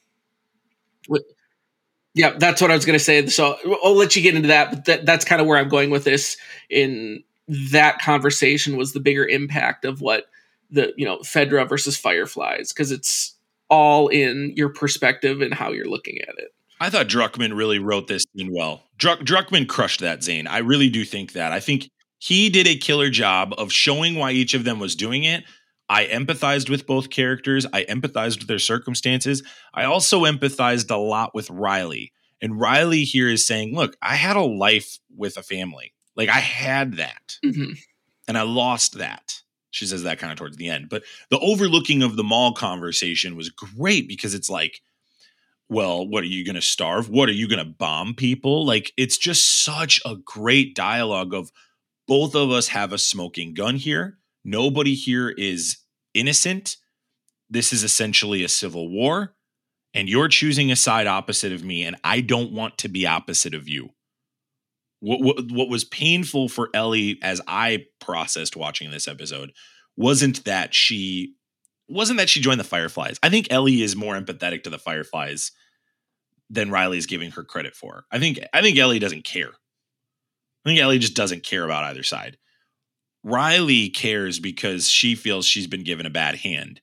[2.15, 3.25] Yeah, that's what I was going to say.
[3.27, 5.89] So I'll let you get into that, but that, that's kind of where I'm going
[5.89, 6.37] with this.
[6.69, 10.25] In that conversation was the bigger impact of what
[10.69, 13.35] the you know Fedra versus Fireflies because it's
[13.69, 16.53] all in your perspective and how you're looking at it.
[16.83, 18.83] I thought Druckmann really wrote this scene well.
[18.99, 20.47] Druck, Druckmann crushed that, Zayne.
[20.47, 21.53] I really do think that.
[21.53, 25.23] I think he did a killer job of showing why each of them was doing
[25.23, 25.45] it.
[25.87, 27.65] I empathized with both characters.
[27.71, 29.43] I empathized with their circumstances.
[29.73, 32.11] I also empathized a lot with Riley.
[32.41, 35.93] And Riley here is saying, Look, I had a life with a family.
[36.17, 37.37] Like I had that.
[37.45, 37.75] Mm-hmm.
[38.27, 39.39] And I lost that.
[39.71, 40.89] She says that kind of towards the end.
[40.89, 44.81] But the overlooking of the mall conversation was great because it's like,
[45.73, 47.09] well, what are you going to starve?
[47.09, 48.65] What are you going to bomb people?
[48.65, 51.51] Like, it's just such a great dialogue of
[52.07, 54.19] both of us have a smoking gun here.
[54.45, 55.77] Nobody here is
[56.13, 56.77] innocent.
[57.49, 59.35] This is essentially a civil war,
[59.93, 63.53] and you're choosing a side opposite of me, and I don't want to be opposite
[63.53, 63.89] of you.
[64.99, 69.51] What, what, what was painful for Ellie as I processed watching this episode
[69.97, 71.35] wasn't that she
[71.89, 73.17] wasn't that she joined the Fireflies.
[73.21, 75.51] I think Ellie is more empathetic to the Fireflies
[76.53, 78.05] than Riley's giving her credit for.
[78.11, 79.49] I think I think Ellie doesn't care.
[79.49, 82.37] I think Ellie just doesn't care about either side.
[83.23, 86.81] Riley cares because she feels she's been given a bad hand.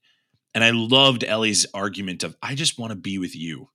[0.55, 3.69] And I loved Ellie's argument of I just want to be with you.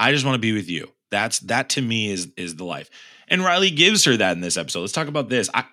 [0.00, 0.92] I just want to be with you.
[1.10, 2.90] That's that to me is is the life.
[3.28, 4.80] And Riley gives her that in this episode.
[4.80, 5.48] Let's talk about this.
[5.54, 5.64] I,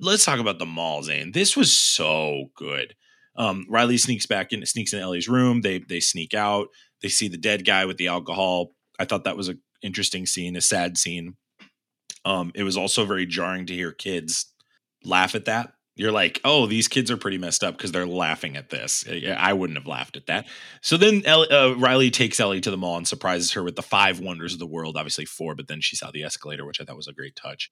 [0.00, 1.32] let's talk about the mall, Zayne.
[1.32, 2.96] This was so good.
[3.36, 5.60] Um, Riley sneaks back in, sneaks in Ellie's room.
[5.60, 6.68] They they sneak out.
[7.02, 8.72] They see the dead guy with the alcohol.
[8.98, 11.36] I thought that was an interesting scene, a sad scene.
[12.24, 14.52] Um, it was also very jarring to hear kids
[15.04, 15.72] laugh at that.
[15.94, 19.04] You're like, oh, these kids are pretty messed up because they're laughing at this.
[19.08, 20.46] I wouldn't have laughed at that.
[20.82, 23.82] So then Ellie, uh, Riley takes Ellie to the mall and surprises her with the
[23.82, 24.96] five wonders of the world.
[24.96, 27.70] Obviously four, but then she saw the escalator, which I thought was a great touch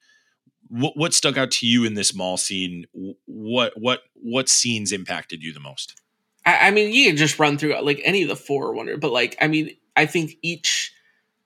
[0.68, 2.86] what, what stuck out to you in this mall scene?
[3.26, 6.00] What what what scenes impacted you the most?
[6.46, 9.12] I, I mean, you can just run through like any of the four wonder, but
[9.12, 10.92] like I mean, I think each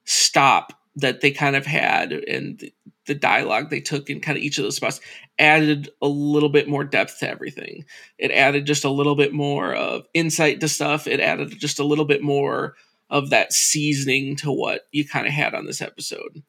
[0.04, 2.72] stop that they kind of had and the,
[3.06, 5.00] the dialogue they took in kind of each of those spots
[5.38, 7.84] added a little bit more depth to everything.
[8.18, 11.06] It added just a little bit more of insight to stuff.
[11.06, 12.74] It added just a little bit more
[13.08, 16.42] of that seasoning to what you kind of had on this episode.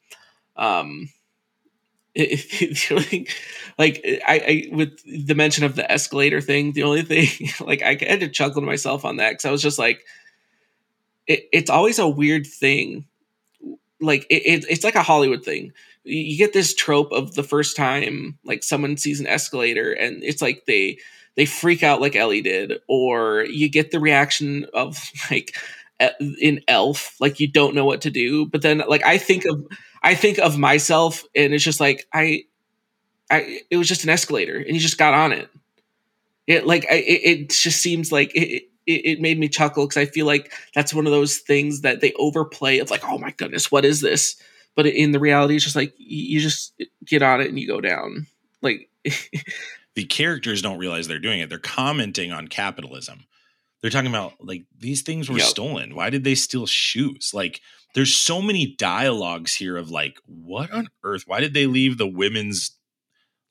[0.55, 1.09] Um,
[3.77, 7.27] like I, I with the mention of the escalator thing the only thing
[7.65, 10.03] like i had to chuckle to myself on that because i was just like
[11.27, 13.05] it, it's always a weird thing
[14.01, 15.71] like it, it, it's like a Hollywood thing.
[16.03, 20.41] You get this trope of the first time like someone sees an escalator and it's
[20.41, 20.97] like they
[21.35, 24.97] they freak out like Ellie did, or you get the reaction of
[25.31, 25.55] like
[26.39, 28.45] in Elf, like you don't know what to do.
[28.45, 29.65] But then like I think of
[30.01, 32.43] I think of myself and it's just like I
[33.29, 35.49] I it was just an escalator and you just got on it.
[36.47, 40.01] It like I, it, it just seems like it, it, it made me chuckle because
[40.01, 43.31] I feel like that's one of those things that they overplay of like, oh my
[43.31, 44.41] goodness, what is this?
[44.75, 46.73] But in the reality, it's just like you you just
[47.05, 48.27] get on it and you go down.
[48.61, 48.89] Like,
[49.95, 51.49] the characters don't realize they're doing it.
[51.49, 53.25] They're commenting on capitalism.
[53.81, 55.47] They're talking about like these things were Yep.
[55.47, 55.95] stolen.
[55.95, 57.31] Why did they steal shoes?
[57.33, 57.61] Like
[57.95, 61.23] there's so many dialogues here of like what on earth?
[61.27, 62.71] Why did they leave the women's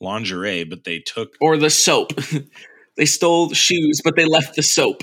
[0.01, 2.13] lingerie but they took or the soap.
[2.97, 5.03] they stole the shoes, but they left the soap.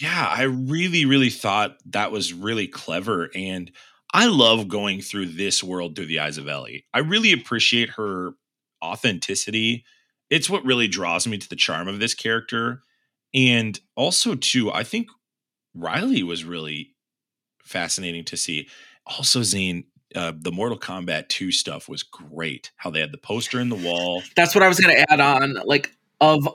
[0.00, 3.30] Yeah, I really, really thought that was really clever.
[3.36, 3.70] And
[4.12, 6.86] I love going through this world through the eyes of Ellie.
[6.92, 8.32] I really appreciate her
[8.84, 9.84] authenticity.
[10.28, 12.82] It's what really draws me to the charm of this character.
[13.34, 15.08] And also, too, I think
[15.74, 16.94] Riley was really
[17.62, 18.68] fascinating to see.
[19.06, 22.70] Also, Zayne, uh, the Mortal Kombat 2 stuff was great.
[22.76, 24.22] How they had the poster in the wall.
[24.36, 25.54] That's what I was going to add on.
[25.64, 26.48] Like of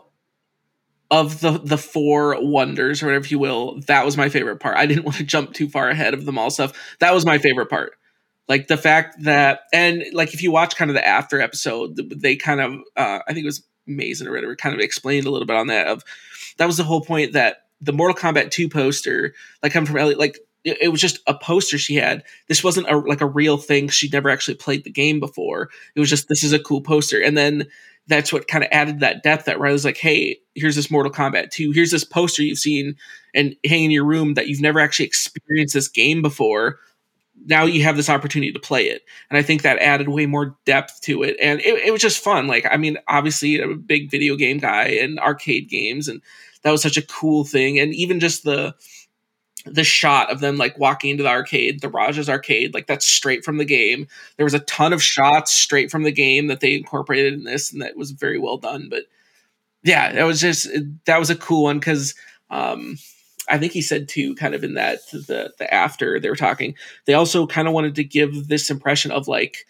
[1.09, 4.77] of the the four wonders or whatever you will, that was my favorite part.
[4.77, 6.73] I didn't want to jump too far ahead of them all stuff.
[6.99, 7.93] That was my favorite part.
[8.47, 12.35] Like the fact that and like if you watch kind of the after episode, they
[12.35, 15.47] kind of uh, I think it was Mazin or whatever kind of explained a little
[15.47, 16.03] bit on that of
[16.57, 20.15] that was the whole point that the Mortal Kombat 2 poster, like coming from Ellie,
[20.15, 22.23] like it, it was just a poster she had.
[22.47, 23.87] This wasn't a like a real thing.
[23.89, 25.69] She'd never actually played the game before.
[25.95, 27.21] It was just this is a cool poster.
[27.21, 27.67] And then
[28.07, 31.51] that's what kind of added that depth that Riley's like, hey, here's this Mortal Kombat
[31.51, 31.71] 2.
[31.71, 32.95] Here's this poster you've seen
[33.33, 36.79] and hang in your room that you've never actually experienced this game before.
[37.45, 39.03] Now you have this opportunity to play it.
[39.29, 41.35] And I think that added way more depth to it.
[41.41, 42.47] And it, it was just fun.
[42.47, 46.07] Like, I mean, obviously, I'm a big video game guy and arcade games.
[46.07, 46.21] And
[46.67, 47.79] that was such a cool thing.
[47.79, 48.75] And even just the
[49.63, 53.45] the shot of them like walking into the arcade, the Raja's arcade, like that's straight
[53.45, 54.05] from the game.
[54.35, 57.71] There was a ton of shots straight from the game that they incorporated in this,
[57.71, 58.89] and that was very well done.
[58.89, 59.03] But
[59.81, 60.67] yeah, that was just
[61.05, 62.15] that was a cool one because
[62.49, 62.97] um,
[63.47, 66.75] I think he said too, kind of in that the the after they were talking,
[67.05, 69.65] they also kind of wanted to give this impression of like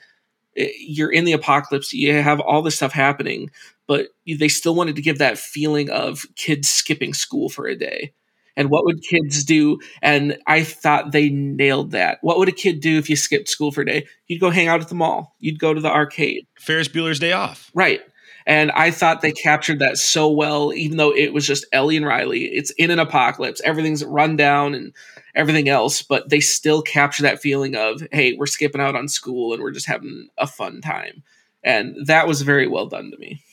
[0.56, 3.52] eh, you're in the apocalypse, you have all this stuff happening,
[3.88, 8.14] but they still wanted to give that feeling of kids skipping school for a day.
[8.58, 9.80] And what would kids do?
[10.02, 12.18] And i thought they nailed that.
[12.22, 14.08] What would a kid do if you skipped school for a day?
[14.28, 15.36] You'd go hang out at the mall.
[15.40, 16.48] You'd go to the arcade.
[16.60, 17.72] Ferris Bueller's Day Off.
[17.74, 18.02] right.
[18.46, 22.06] And i thought they captured that so well even though it was just ellie and
[22.06, 22.46] riley.
[22.46, 23.62] It's in an apocalypse.
[23.64, 24.94] Everything's run down and
[25.36, 29.54] everything else but they still capture that feeling of hey we're skipping out on school
[29.54, 31.24] and we're just having a fun time.
[31.64, 33.44] And that was very well done to me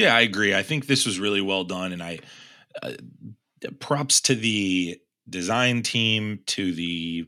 [0.00, 0.54] Yeah, I agree.
[0.54, 2.20] I think this was really well done, and I
[2.82, 2.92] uh,
[3.80, 7.26] props to the design team, to the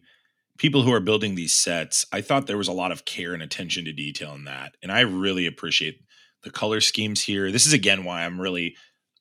[0.57, 2.07] people who are building these sets.
[2.13, 4.91] I thought there was a lot of care and attention to detail in that, and
[4.91, 6.01] I really appreciate
[6.45, 7.53] the color schemes here.
[7.53, 8.75] This is again why I'm really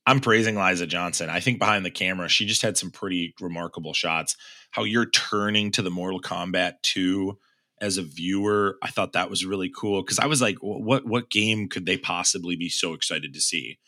[0.06, 1.30] I'm praising Liza Johnson.
[1.30, 4.38] I think behind the camera, she just had some pretty remarkable shots.
[4.72, 7.38] How you're turning to the Mortal Kombat 2
[7.82, 11.30] as a viewer, I thought that was really cool because I was like, what what
[11.30, 13.80] game could they possibly be so excited to see?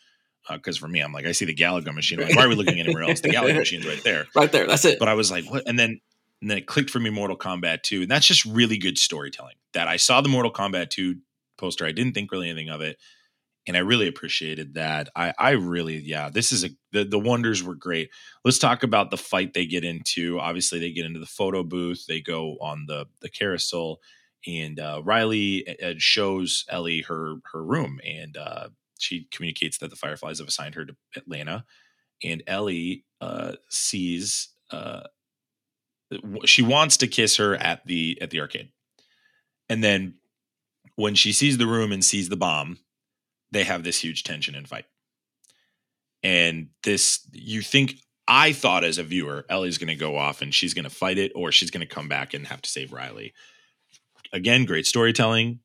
[0.49, 2.19] Uh, because for me, I'm like, I see the Galaga machine.
[2.19, 3.21] I'm like, why are we looking anywhere else?
[3.21, 4.25] The Galaga machine's right there.
[4.35, 5.63] right there that's it But I was like, what?
[5.67, 6.01] And then
[6.41, 8.01] and then it clicked for me Mortal Kombat 2.
[8.01, 9.55] And that's just really good storytelling.
[9.73, 11.15] That I saw the Mortal Kombat 2
[11.57, 11.85] poster.
[11.85, 12.97] I didn't think really anything of it.
[13.65, 15.09] And I really appreciated that.
[15.15, 18.09] I, I really, yeah, this is a the, the wonders were great.
[18.43, 20.39] Let's talk about the fight they get into.
[20.39, 24.01] Obviously, they get into the photo booth, they go on the the carousel,
[24.45, 29.95] and uh, Riley uh, shows Ellie her her room, and uh, she communicates that the
[29.95, 31.65] Fireflies have assigned her to Atlanta,
[32.23, 35.03] and Ellie uh, sees uh,
[36.45, 38.71] she wants to kiss her at the at the arcade,
[39.69, 40.15] and then
[40.95, 42.77] when she sees the room and sees the bomb,
[43.53, 44.85] they have this huge tension and fight.
[46.23, 47.95] And this, you think,
[48.27, 51.17] I thought as a viewer, Ellie's going to go off and she's going to fight
[51.17, 53.33] it, or she's going to come back and have to save Riley.
[54.31, 55.59] Again, great storytelling.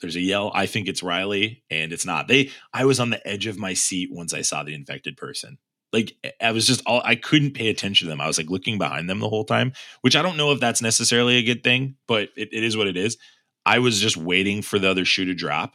[0.00, 0.50] There's a yell.
[0.54, 2.26] I think it's Riley, and it's not.
[2.26, 2.50] They.
[2.72, 5.58] I was on the edge of my seat once I saw the infected person.
[5.92, 8.20] Like I was just all I couldn't pay attention to them.
[8.20, 10.80] I was like looking behind them the whole time, which I don't know if that's
[10.80, 13.18] necessarily a good thing, but it, it is what it is.
[13.66, 15.74] I was just waiting for the other shoe to drop,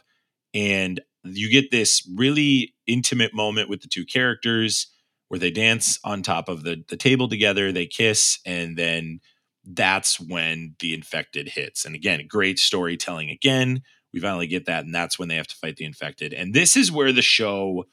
[0.54, 1.00] and
[1.32, 4.88] you get this really intimate moment with the two characters
[5.28, 9.20] where they dance on top of the the table together, they kiss, and then
[9.64, 11.84] that's when the infected hits.
[11.84, 13.82] And again, great storytelling again.
[14.12, 16.32] We finally get that, and that's when they have to fight the infected.
[16.32, 17.84] And this is where the show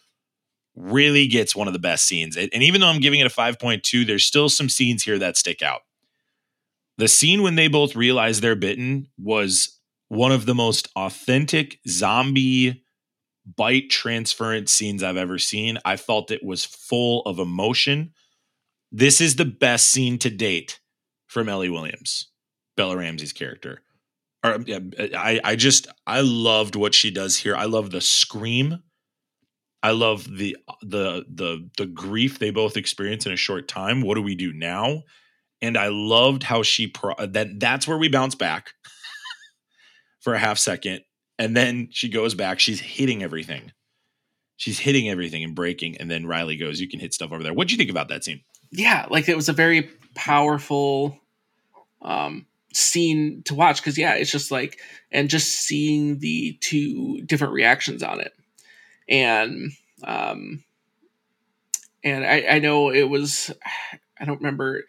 [0.76, 2.38] really gets one of the best scenes.
[2.38, 5.62] And even though I'm giving it a 5.2, there's still some scenes here that stick
[5.62, 5.82] out.
[6.98, 12.83] The scene when they both realize they're bitten was one of the most authentic zombie
[13.46, 15.78] bite transference scenes I've ever seen.
[15.86, 18.14] I felt it was full of emotion.
[18.92, 20.80] This is the best scene to date
[21.28, 22.30] from Ellie Williams,
[22.78, 23.82] Bella Ramsey's character.
[24.44, 27.56] Or, um, I, I just, I loved what she does here.
[27.56, 28.84] I love the scream.
[29.82, 34.02] I love the the the the grief they both experience in a short time.
[34.02, 35.04] What do we do now?
[35.62, 38.72] And I loved how she pro- that that's where we bounce back
[40.22, 41.02] for a half second
[41.44, 42.62] and then she goes back.
[42.62, 43.74] She's hitting everything.
[44.56, 45.98] She's hitting everything and breaking.
[45.98, 47.54] And then Riley goes, You can hit stuff over there.
[47.54, 48.42] What do you think about that scene?
[48.72, 51.20] Yeah, like it was a very powerful
[52.02, 54.80] um, scene to watch because, yeah, it's just like,
[55.12, 58.32] and just seeing the two different reactions on it.
[59.10, 60.64] And, um,
[62.06, 63.52] and I, I know it was,
[64.18, 64.86] I don't remember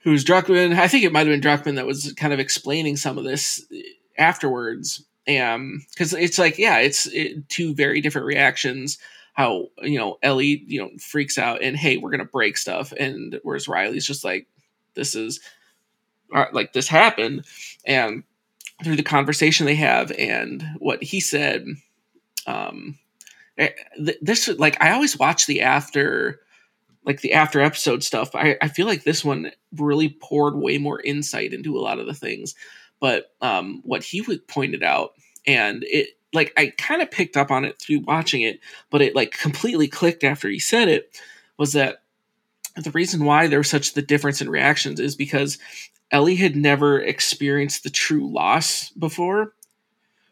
[0.00, 0.76] who's Druckmann.
[0.76, 3.64] I think it might have been Druckmann that was kind of explaining some of this
[4.18, 8.98] afterwards and because it's like yeah it's it, two very different reactions
[9.34, 13.40] how you know ellie you know freaks out and hey we're gonna break stuff and
[13.42, 14.46] whereas riley's just like
[14.94, 15.40] this is
[16.34, 17.44] uh, like this happened
[17.84, 18.22] and
[18.84, 21.66] through the conversation they have and what he said
[22.46, 22.98] um
[23.58, 23.70] eh,
[24.20, 26.40] this like i always watch the after
[27.04, 31.00] like the after episode stuff I, I feel like this one really poured way more
[31.00, 32.54] insight into a lot of the things
[33.00, 35.12] but um, what he would pointed out,
[35.46, 39.14] and it like I kind of picked up on it through watching it, but it
[39.14, 41.20] like completely clicked after he said it,
[41.56, 42.02] was that
[42.76, 45.58] the reason why there was such the difference in reactions is because
[46.10, 49.54] Ellie had never experienced the true loss before,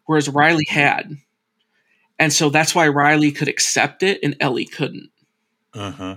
[0.06, 1.16] whereas Riley had.
[2.18, 5.10] And so that's why Riley could accept it and Ellie couldn't.
[5.72, 6.16] Uh huh.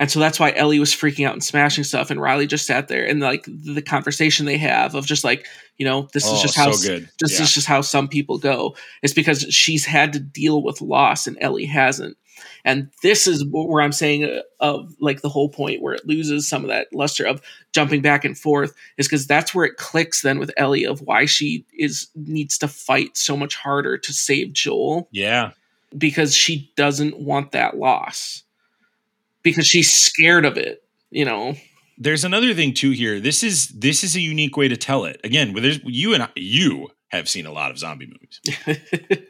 [0.00, 2.88] And so that's why Ellie was freaking out and smashing stuff, and Riley just sat
[2.88, 5.46] there and like the conversation they have of just like
[5.76, 7.10] you know this oh, is just how so good.
[7.20, 7.42] this yeah.
[7.42, 8.74] is just how some people go.
[9.02, 12.16] It's because she's had to deal with loss and Ellie hasn't,
[12.64, 16.48] and this is where I'm saying uh, of like the whole point where it loses
[16.48, 17.42] some of that luster of
[17.72, 21.26] jumping back and forth is because that's where it clicks then with Ellie of why
[21.26, 25.10] she is needs to fight so much harder to save Joel.
[25.12, 25.50] Yeah,
[25.98, 28.44] because she doesn't want that loss
[29.42, 31.54] because she's scared of it, you know.
[31.98, 33.20] There's another thing too here.
[33.20, 35.20] This is this is a unique way to tell it.
[35.22, 38.40] Again, there's you and I, you have seen a lot of zombie movies.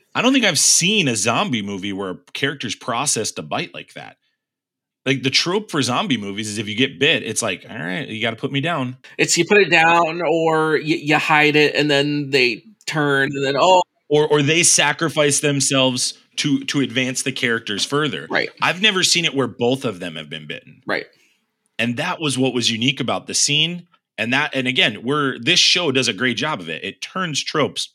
[0.14, 3.94] I don't think I've seen a zombie movie where a character's processed a bite like
[3.94, 4.16] that.
[5.06, 8.06] Like the trope for zombie movies is if you get bit, it's like, all right,
[8.06, 8.98] you got to put me down.
[9.16, 13.44] It's you put it down or you, you hide it and then they turn and
[13.44, 18.26] then oh or or they sacrifice themselves to to advance the characters further.
[18.30, 18.50] Right.
[18.62, 20.82] I've never seen it where both of them have been bitten.
[20.86, 21.06] Right.
[21.78, 23.86] And that was what was unique about the scene.
[24.16, 26.82] And that and again, we're this show does a great job of it.
[26.82, 27.94] It turns tropes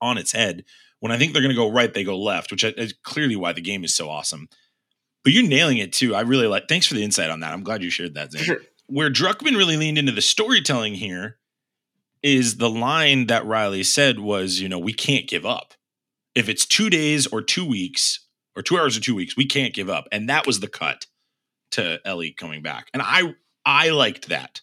[0.00, 0.64] on its head.
[1.00, 3.52] When I think they're going to go right, they go left, which is clearly why
[3.52, 4.48] the game is so awesome.
[5.24, 6.14] But you're nailing it too.
[6.14, 6.68] I really like.
[6.68, 7.52] Thanks for the insight on that.
[7.52, 8.32] I'm glad you shared that.
[8.32, 8.42] Zayne.
[8.42, 8.60] Sure.
[8.86, 11.38] Where Druckmann really leaned into the storytelling here
[12.22, 15.74] is the line that Riley said was, you know, we can't give up.
[16.38, 18.24] If it's two days or two weeks
[18.54, 20.06] or two hours or two weeks, we can't give up.
[20.12, 21.06] And that was the cut
[21.72, 22.90] to Ellie coming back.
[22.94, 23.34] And I
[23.66, 24.60] I liked that.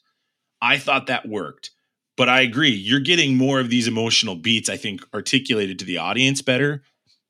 [0.61, 1.71] I thought that worked.
[2.15, 5.97] But I agree, you're getting more of these emotional beats, I think, articulated to the
[5.97, 6.83] audience better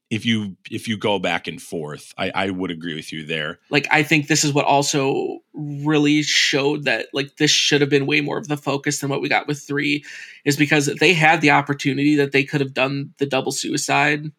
[0.09, 2.13] if you if you go back and forth.
[2.17, 3.59] I, I would agree with you there.
[3.69, 8.05] Like I think this is what also really showed that like this should have been
[8.05, 10.05] way more of the focus than what we got with three,
[10.43, 14.31] is because they had the opportunity that they could have done the double suicide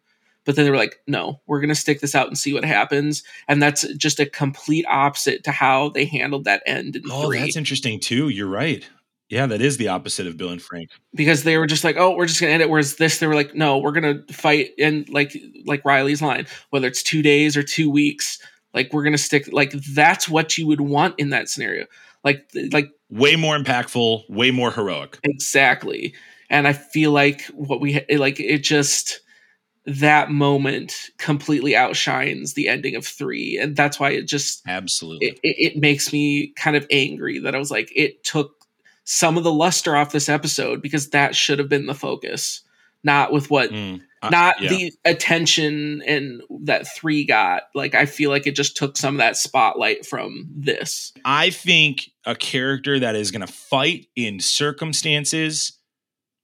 [0.46, 2.64] but then they were like no we're going to stick this out and see what
[2.64, 7.26] happens and that's just a complete opposite to how they handled that end in Oh,
[7.26, 8.30] three that's interesting too.
[8.30, 8.88] You're right.
[9.28, 10.90] Yeah, that is the opposite of Bill and Frank.
[11.14, 13.26] because they were just like oh we're just going to end it whereas this they
[13.26, 17.22] were like no we're going to fight and like like riley's line whether it's two
[17.22, 18.38] days or two weeks
[18.74, 21.86] like we're going to stick like that's what you would want in that scenario
[22.24, 25.18] like like Way more impactful, way more heroic.
[25.22, 26.12] exactly
[26.50, 29.20] and i feel like what we eh, like it just
[29.86, 35.28] that moment completely outshines the ending of three and that's why it just Absolutely.
[35.28, 38.55] it, it, it makes me kind of angry that i was like it took
[39.06, 42.60] some of the luster off this episode because that should have been the focus
[43.04, 44.68] not with what Mm, I- not yeah.
[44.70, 49.18] the attention and that three got like i feel like it just took some of
[49.18, 55.72] that spotlight from this I think a character that is going to fight in circumstances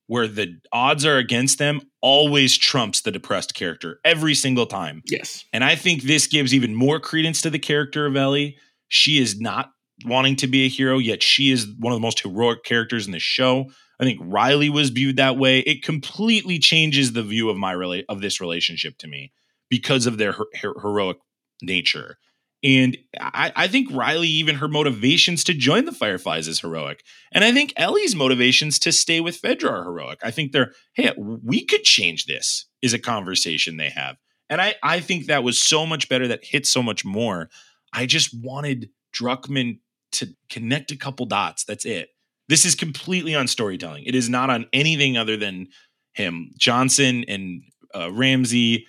[0.08, 5.02] where the odds are against them always trumps the depressed character every single time.
[5.06, 8.56] yes And I think this gives even more credence to the character of Ellie.
[8.88, 9.72] She is not
[10.04, 13.12] wanting to be a hero, yet she is one of the most heroic characters in
[13.12, 13.70] the show.
[14.00, 15.60] I think Riley was viewed that way.
[15.60, 19.32] It completely changes the view of my rela- of this relationship to me
[19.70, 21.18] because of their her- heroic
[21.62, 22.18] nature.
[22.64, 27.02] And I, I think Riley, even her motivations to join the Fireflies is heroic.
[27.32, 30.20] And I think Ellie's motivations to stay with Fedra are heroic.
[30.22, 34.16] I think they're, hey, we could change this, is a conversation they have.
[34.48, 37.48] And I, I think that was so much better, that hit so much more.
[37.92, 39.80] I just wanted Druckmann
[40.12, 41.64] to connect a couple dots.
[41.64, 42.10] That's it.
[42.48, 44.04] This is completely on storytelling.
[44.04, 45.68] It is not on anything other than
[46.12, 46.50] him.
[46.58, 47.62] Johnson and
[47.94, 48.86] uh, Ramsey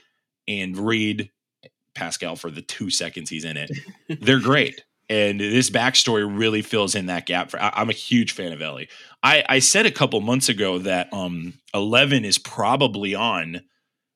[0.48, 1.30] and Reed,
[1.96, 3.72] Pascal for the two seconds he's in it.
[4.22, 4.84] They're great.
[5.10, 7.52] And this backstory really fills in that gap.
[7.52, 8.90] For I, I'm a huge fan of Ellie.
[9.22, 13.62] I, I said a couple months ago that um, Eleven is probably on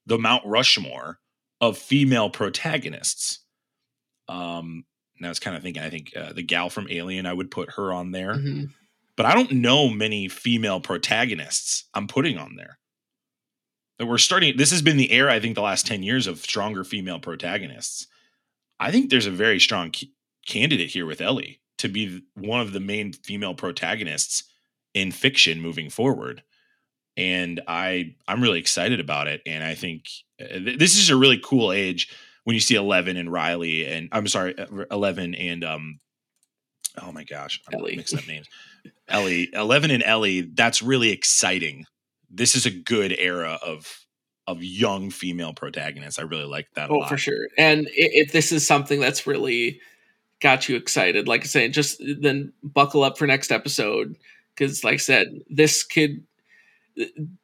[0.06, 1.20] the Mount Rushmore
[1.62, 3.40] of female protagonists.
[4.30, 4.86] Um,
[5.18, 7.52] and I was kind of thinking, I think uh, the gal from Alien, I would
[7.52, 8.72] put her on there, Mhm.
[9.16, 12.80] but I don't know many female protagonists I'm putting on there.
[14.00, 14.58] That we're starting.
[14.58, 18.08] This has been the era, I think, the last ten years of stronger female protagonists.
[18.80, 20.12] I think there's a very strong c-
[20.46, 24.44] candidate here with Ellie to be one of the main female protagonists
[24.94, 26.44] in fiction moving forward
[27.16, 29.42] and I I'm really excited about it.
[29.46, 30.06] And I think
[30.40, 32.10] uh, th- this is a really cool age
[32.48, 36.00] when you see Eleven and Riley, and I'm sorry, uh, Eleven and um,
[37.02, 37.98] oh my gosh, I'm Ellie.
[37.98, 38.48] mixing up names.
[39.10, 40.50] Ellie, Eleven and Ellie.
[40.54, 41.84] That's really exciting.
[42.30, 44.00] This is a good era of
[44.48, 46.20] of young female protagonists.
[46.20, 49.82] I really like that oh for sure and if this is something that's really
[50.42, 54.16] got you excited like i say just then buckle up for next episode
[54.56, 56.24] because like i said this could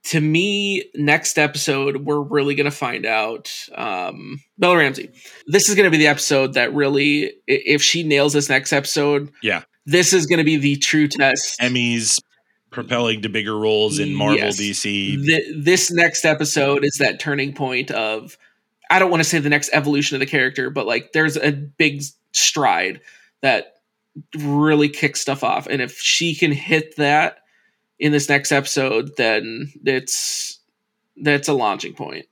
[0.05, 5.09] to me next episode we're really going to find out um bella ramsey
[5.47, 9.31] this is going to be the episode that really, if she nails this next episode
[9.41, 9.63] Yeah.
[9.85, 12.19] this is going to be the true test Emmys
[12.71, 14.59] propelling to bigger roles in Marvel, Yes.
[14.59, 15.23] DC.
[15.25, 18.37] Th- this next episode is that turning point of
[18.89, 21.51] i don't want to say the next evolution of the character but like there's a
[21.51, 22.01] big
[22.31, 22.99] stride
[23.41, 23.73] that
[24.39, 27.37] really kicks stuff off and if she can hit that
[27.99, 30.59] in this next episode then it's
[31.17, 32.25] that's a launching point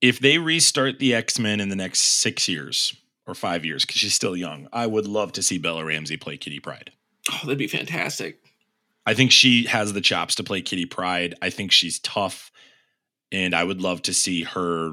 [0.00, 2.92] if they restart the X Men in the next six years
[3.24, 6.36] or five years, because she's still young, I would love to see Bella Ramsey play
[6.36, 6.90] Kitty Pryde.
[7.30, 8.42] oh that'd be fantastic
[9.06, 11.34] I think she has the chops to play Kitty Pryde.
[11.42, 12.52] I think she's tough,
[13.32, 14.92] and I would love to see her.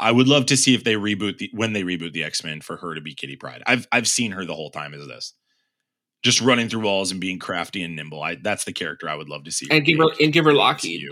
[0.00, 2.60] I would love to see if they reboot the when they reboot the X Men
[2.60, 3.62] for her to be Kitty Pryde.
[3.66, 5.32] I've I've seen her the whole time as this,
[6.22, 8.22] just running through walls and being crafty and nimble.
[8.22, 9.66] I that's the character I would love to see.
[9.70, 11.08] and give her and give her Lockheed.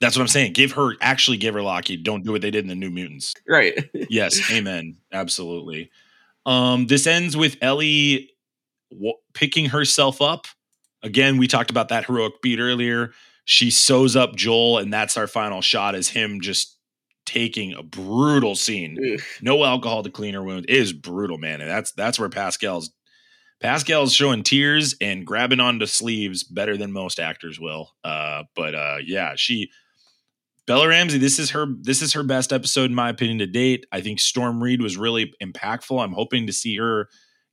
[0.00, 0.54] That's what I'm saying.
[0.54, 2.02] Give her actually give her Lockheed.
[2.04, 3.34] Don't do what they did in the New Mutants.
[3.48, 3.78] right
[4.10, 4.96] Yes, amen.
[5.12, 5.90] Absolutely.
[6.46, 8.30] Um, this ends with Ellie
[8.90, 10.46] w- picking herself up.
[11.02, 13.12] Again, we talked about that heroic beat earlier.
[13.44, 16.76] She sews up Joel, and that's our final shot is him just
[17.26, 19.18] taking a brutal scene.
[19.42, 20.66] No alcohol to clean her wound.
[20.68, 21.60] It is brutal, man.
[21.60, 22.90] And that's that's where Pascal's
[23.60, 27.90] Pascal's showing tears and grabbing onto sleeves better than most actors will.
[28.02, 29.70] Uh, but uh, yeah, she
[30.66, 33.86] Bella Ramsey, this is her this is her best episode in my opinion to date.
[33.92, 36.02] I think Storm Reed was really impactful.
[36.02, 37.08] I'm hoping to see her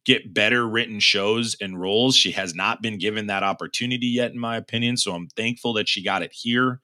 [0.06, 2.16] get better written shows and roles.
[2.16, 5.90] She has not been given that opportunity yet in my opinion, so I'm thankful that
[5.90, 6.80] she got it here.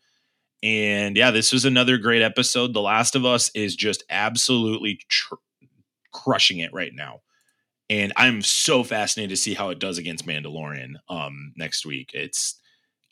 [0.63, 2.73] And yeah, this was another great episode.
[2.73, 5.35] The Last of Us is just absolutely tr-
[6.11, 7.21] crushing it right now.
[7.89, 12.11] And I'm so fascinated to see how it does against Mandalorian um next week.
[12.13, 12.59] It's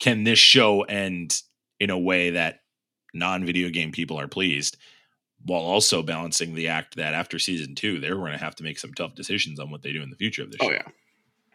[0.00, 1.40] can this show end
[1.78, 2.60] in a way that
[3.14, 4.76] non-video game people are pleased
[5.44, 8.78] while also balancing the act that after season 2 they're going to have to make
[8.78, 10.72] some tough decisions on what they do in the future of this oh show.
[10.72, 10.88] yeah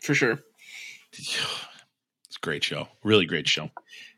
[0.01, 0.39] for sure
[1.13, 2.89] It's a great show.
[3.05, 3.72] Really great show.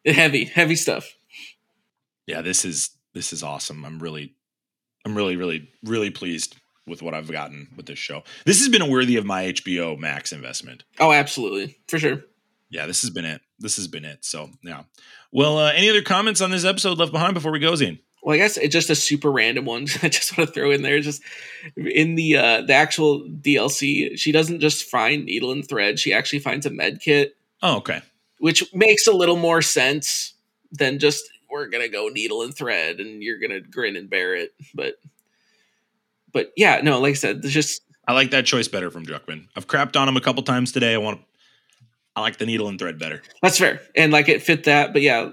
[0.06, 1.14] heavy heavy stuff
[2.26, 4.36] yeah this is this is awesome i'm really
[5.06, 6.56] i'm really really really pleased
[6.88, 9.98] with what i've gotten with this show this has been a worthy of my hbo
[9.98, 12.24] max investment oh absolutely for sure
[12.70, 14.84] yeah this has been it this has been it so yeah
[15.32, 18.36] well uh, any other comments on this episode left behind before we go zayne Well,
[18.36, 19.84] I guess it's just a super random one.
[20.04, 21.00] I just want to throw in there.
[21.00, 21.22] Just
[21.78, 26.00] in the uh, the actual DLC, she doesn't just find needle and thread.
[26.00, 28.02] She actually finds a med kit, oh okay
[28.40, 30.34] which makes a little more sense
[30.72, 34.54] than just we're gonna go needle and thread and you're gonna grin and bear it.
[34.74, 34.96] But
[36.34, 39.48] but yeah, no, like I said, there's just I like that choice better from Druckmann.
[39.56, 40.94] I've crapped on him a couple times today.
[40.94, 41.22] I want.
[42.16, 43.22] I like the needle and thread better.
[43.42, 44.94] that's fair and like it fit that.
[44.94, 45.30] But yeah,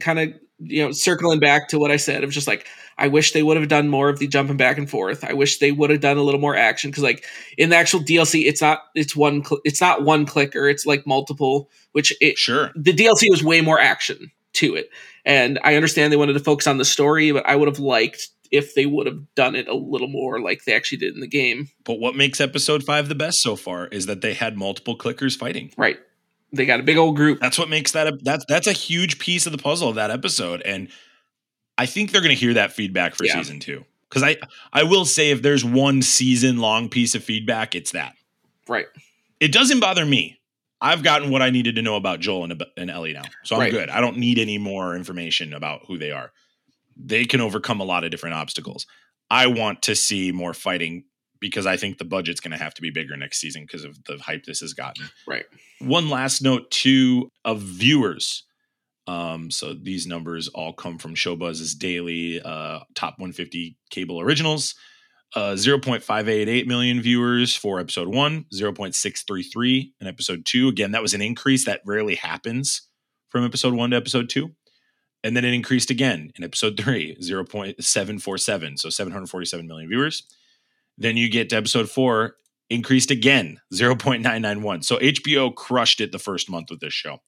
[0.00, 0.28] kind of
[0.58, 3.42] you know circling back to what I said, it was just like I wish they
[3.42, 5.24] would have done more of the jumping back and forth.
[5.24, 7.24] I wish they would have done a little more action because like
[7.56, 11.06] in the actual DLC, it's not it's one cl- it's not one clicker, it's like
[11.06, 11.70] multiple.
[11.92, 12.70] Which it Sure.
[12.76, 14.90] the DLC was way more action to it.
[15.24, 18.28] And I understand they wanted to focus on the story, but I would have liked
[18.50, 21.26] if they would have done it a little more like they actually did in the
[21.28, 21.68] game.
[21.84, 25.36] But what makes episode five the best so far is that they had multiple clickers
[25.36, 25.72] fighting.
[25.76, 25.98] Right.
[26.52, 27.40] They got a big old group.
[27.40, 30.10] That's what makes that a, that's that's a huge piece of the puzzle of that
[30.10, 30.88] episode, and
[31.76, 33.34] I think they're going to hear that feedback for Yeah.
[33.34, 33.84] season two.
[34.08, 34.36] Because I
[34.72, 38.14] I will say if there's one season long piece of feedback, it's that.
[38.66, 38.86] Right.
[39.40, 40.36] It doesn't bother me.
[40.80, 43.60] I've gotten what I needed to know about Joel and, and Ellie now, so I'm
[43.62, 43.70] Right.
[43.72, 43.90] good.
[43.90, 46.30] I don't need any more information about who they are.
[46.98, 48.86] They can overcome a lot of different obstacles.
[49.30, 51.04] I want to see more fighting
[51.40, 54.02] because I think the budget's going to have to be bigger next season because of
[54.04, 55.08] the hype this has gotten.
[55.26, 55.44] Right.
[55.80, 58.44] one last note too of viewers.
[59.06, 64.74] Um so these numbers all come from showbuzz's daily uh top 150 cable originals.
[65.34, 71.22] Uh 0.588 million viewers for episode 1 0.633 in episode 2 again that was an
[71.22, 72.88] increase that rarely happens
[73.28, 74.50] from episode 1 to episode 2
[75.24, 80.24] and then it increased again in episode 3 0.747 so 747 million viewers.
[80.96, 82.34] Then you get to episode 4
[82.70, 87.18] increased again 0.991 so hbo crushed it the first month with this show.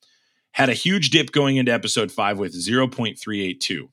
[0.53, 3.89] Had a huge dip going into episode 5 with 0.382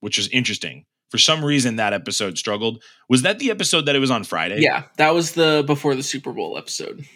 [0.00, 0.84] which was interesting.
[1.10, 2.82] For some reason that episode struggled.
[3.08, 4.60] Was that the episode that it was on friday?
[4.60, 4.84] Yeah.
[4.96, 7.06] That was the before the Super Bowl episode.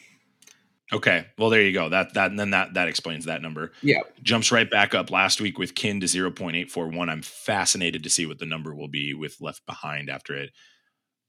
[0.93, 4.01] Okay well there you go that that and then that that explains that number Yeah.
[4.23, 8.39] jumps right back up last week with kin to 0.841 i'm fascinated to see what
[8.39, 10.51] the number will be with left behind after it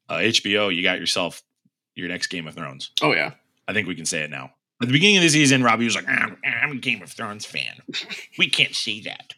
[0.10, 1.42] uh, hbo you got yourself
[1.96, 3.32] your next game of thrones Oh yeah.
[3.68, 4.52] I think we can say it now.
[4.82, 7.46] At the beginning of the season, Robbie was like, I'm, I'm a Game of Thrones
[7.46, 7.82] fan.
[8.38, 9.36] We can't say that.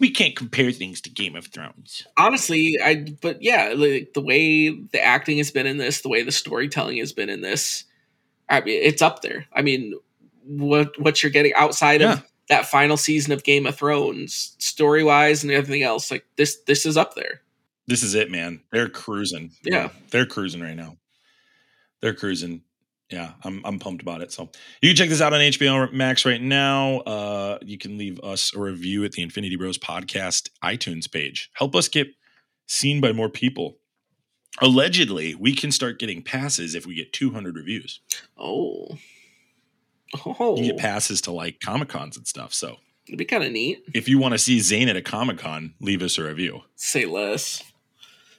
[0.00, 2.04] We can't compare things to Game of Thrones.
[2.18, 6.24] Honestly, I but yeah, like the way the acting has been in this, the way
[6.24, 7.84] the storytelling has been in this,
[8.48, 9.46] I mean, it's up there.
[9.52, 9.94] I mean,
[10.44, 12.14] what what you're getting outside Yeah.
[12.14, 16.58] of that final season of Game of Thrones, story wise and everything else, like this
[16.66, 17.40] this is up there.
[17.86, 18.62] This is it, man.
[18.72, 19.52] They're cruising.
[19.62, 19.90] Yeah.
[20.10, 20.96] They're cruising right now.
[22.00, 22.62] They're cruising.
[23.10, 24.32] Yeah, I'm I'm pumped about it.
[24.32, 27.00] So you can check this out on HBO Max right now.
[27.00, 31.50] Uh, you can leave us a review at the Infinity Bros Podcast iTunes page.
[31.54, 32.08] Help us get
[32.66, 33.76] seen by more people.
[34.60, 38.00] Allegedly, we can start getting passes if we get 200 reviews.
[38.38, 38.96] Oh.
[40.24, 42.54] Oh, You get passes to like Comic Cons and stuff.
[42.54, 42.76] So
[43.08, 43.82] it'd be kind of neat.
[43.94, 46.60] if you want to see Zayne at a Comic Con, leave us a review.
[46.76, 47.62] Say less.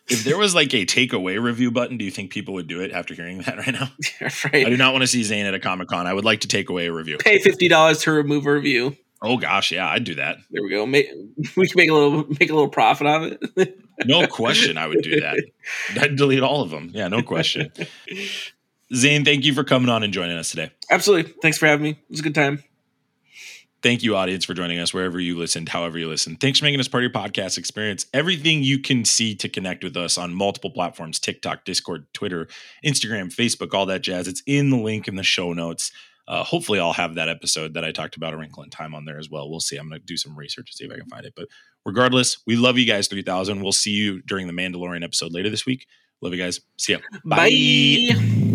[0.07, 2.91] If there was like a takeaway review button, do you think people would do it
[2.91, 3.89] after hearing that right now?
[4.53, 6.05] I do not want to see Zayne at a Comic Con.
[6.07, 7.17] I would like to take away a review.
[7.17, 8.95] Pay fifty dollars to remove a review.
[9.25, 10.37] Oh gosh, yeah, I'd do that.
[10.51, 10.85] There we go.
[10.85, 11.09] Make,
[11.55, 13.79] we can make a little make a little profit on it.
[14.05, 15.41] No question, I would do that.
[15.97, 16.91] I'd delete all of them.
[16.93, 17.71] Yeah, no question.
[18.93, 20.71] Zayne, thank you for coming on and joining us today.
[20.91, 21.31] Absolutely.
[21.41, 21.89] Thanks for having me.
[21.91, 22.61] It was a good time.
[23.81, 26.41] Thank you, audience, for joining us wherever you listened, however you listened.
[26.41, 28.07] Thanks for making us part of your podcast experience.
[28.13, 32.47] Everything you can see to connect with us on multiple platforms TikTok, Discord, Twitter,
[32.83, 34.27] Instagram, Facebook, all that jazz.
[34.27, 35.91] It's in the link in the show notes.
[36.27, 39.05] Uh, hopefully, I'll have that episode that I talked about a wrinkle in time on
[39.05, 39.49] there as well.
[39.49, 39.77] We'll see.
[39.77, 41.33] I'm going to do some research to see if I can find it.
[41.35, 41.47] But
[41.85, 43.61] regardless, we love you guys 3000.
[43.61, 45.85] We'll see you during the Mandalorian episode later this week.
[46.21, 46.61] Love you guys.
[46.77, 46.99] See ya.
[47.23, 48.54] Bye.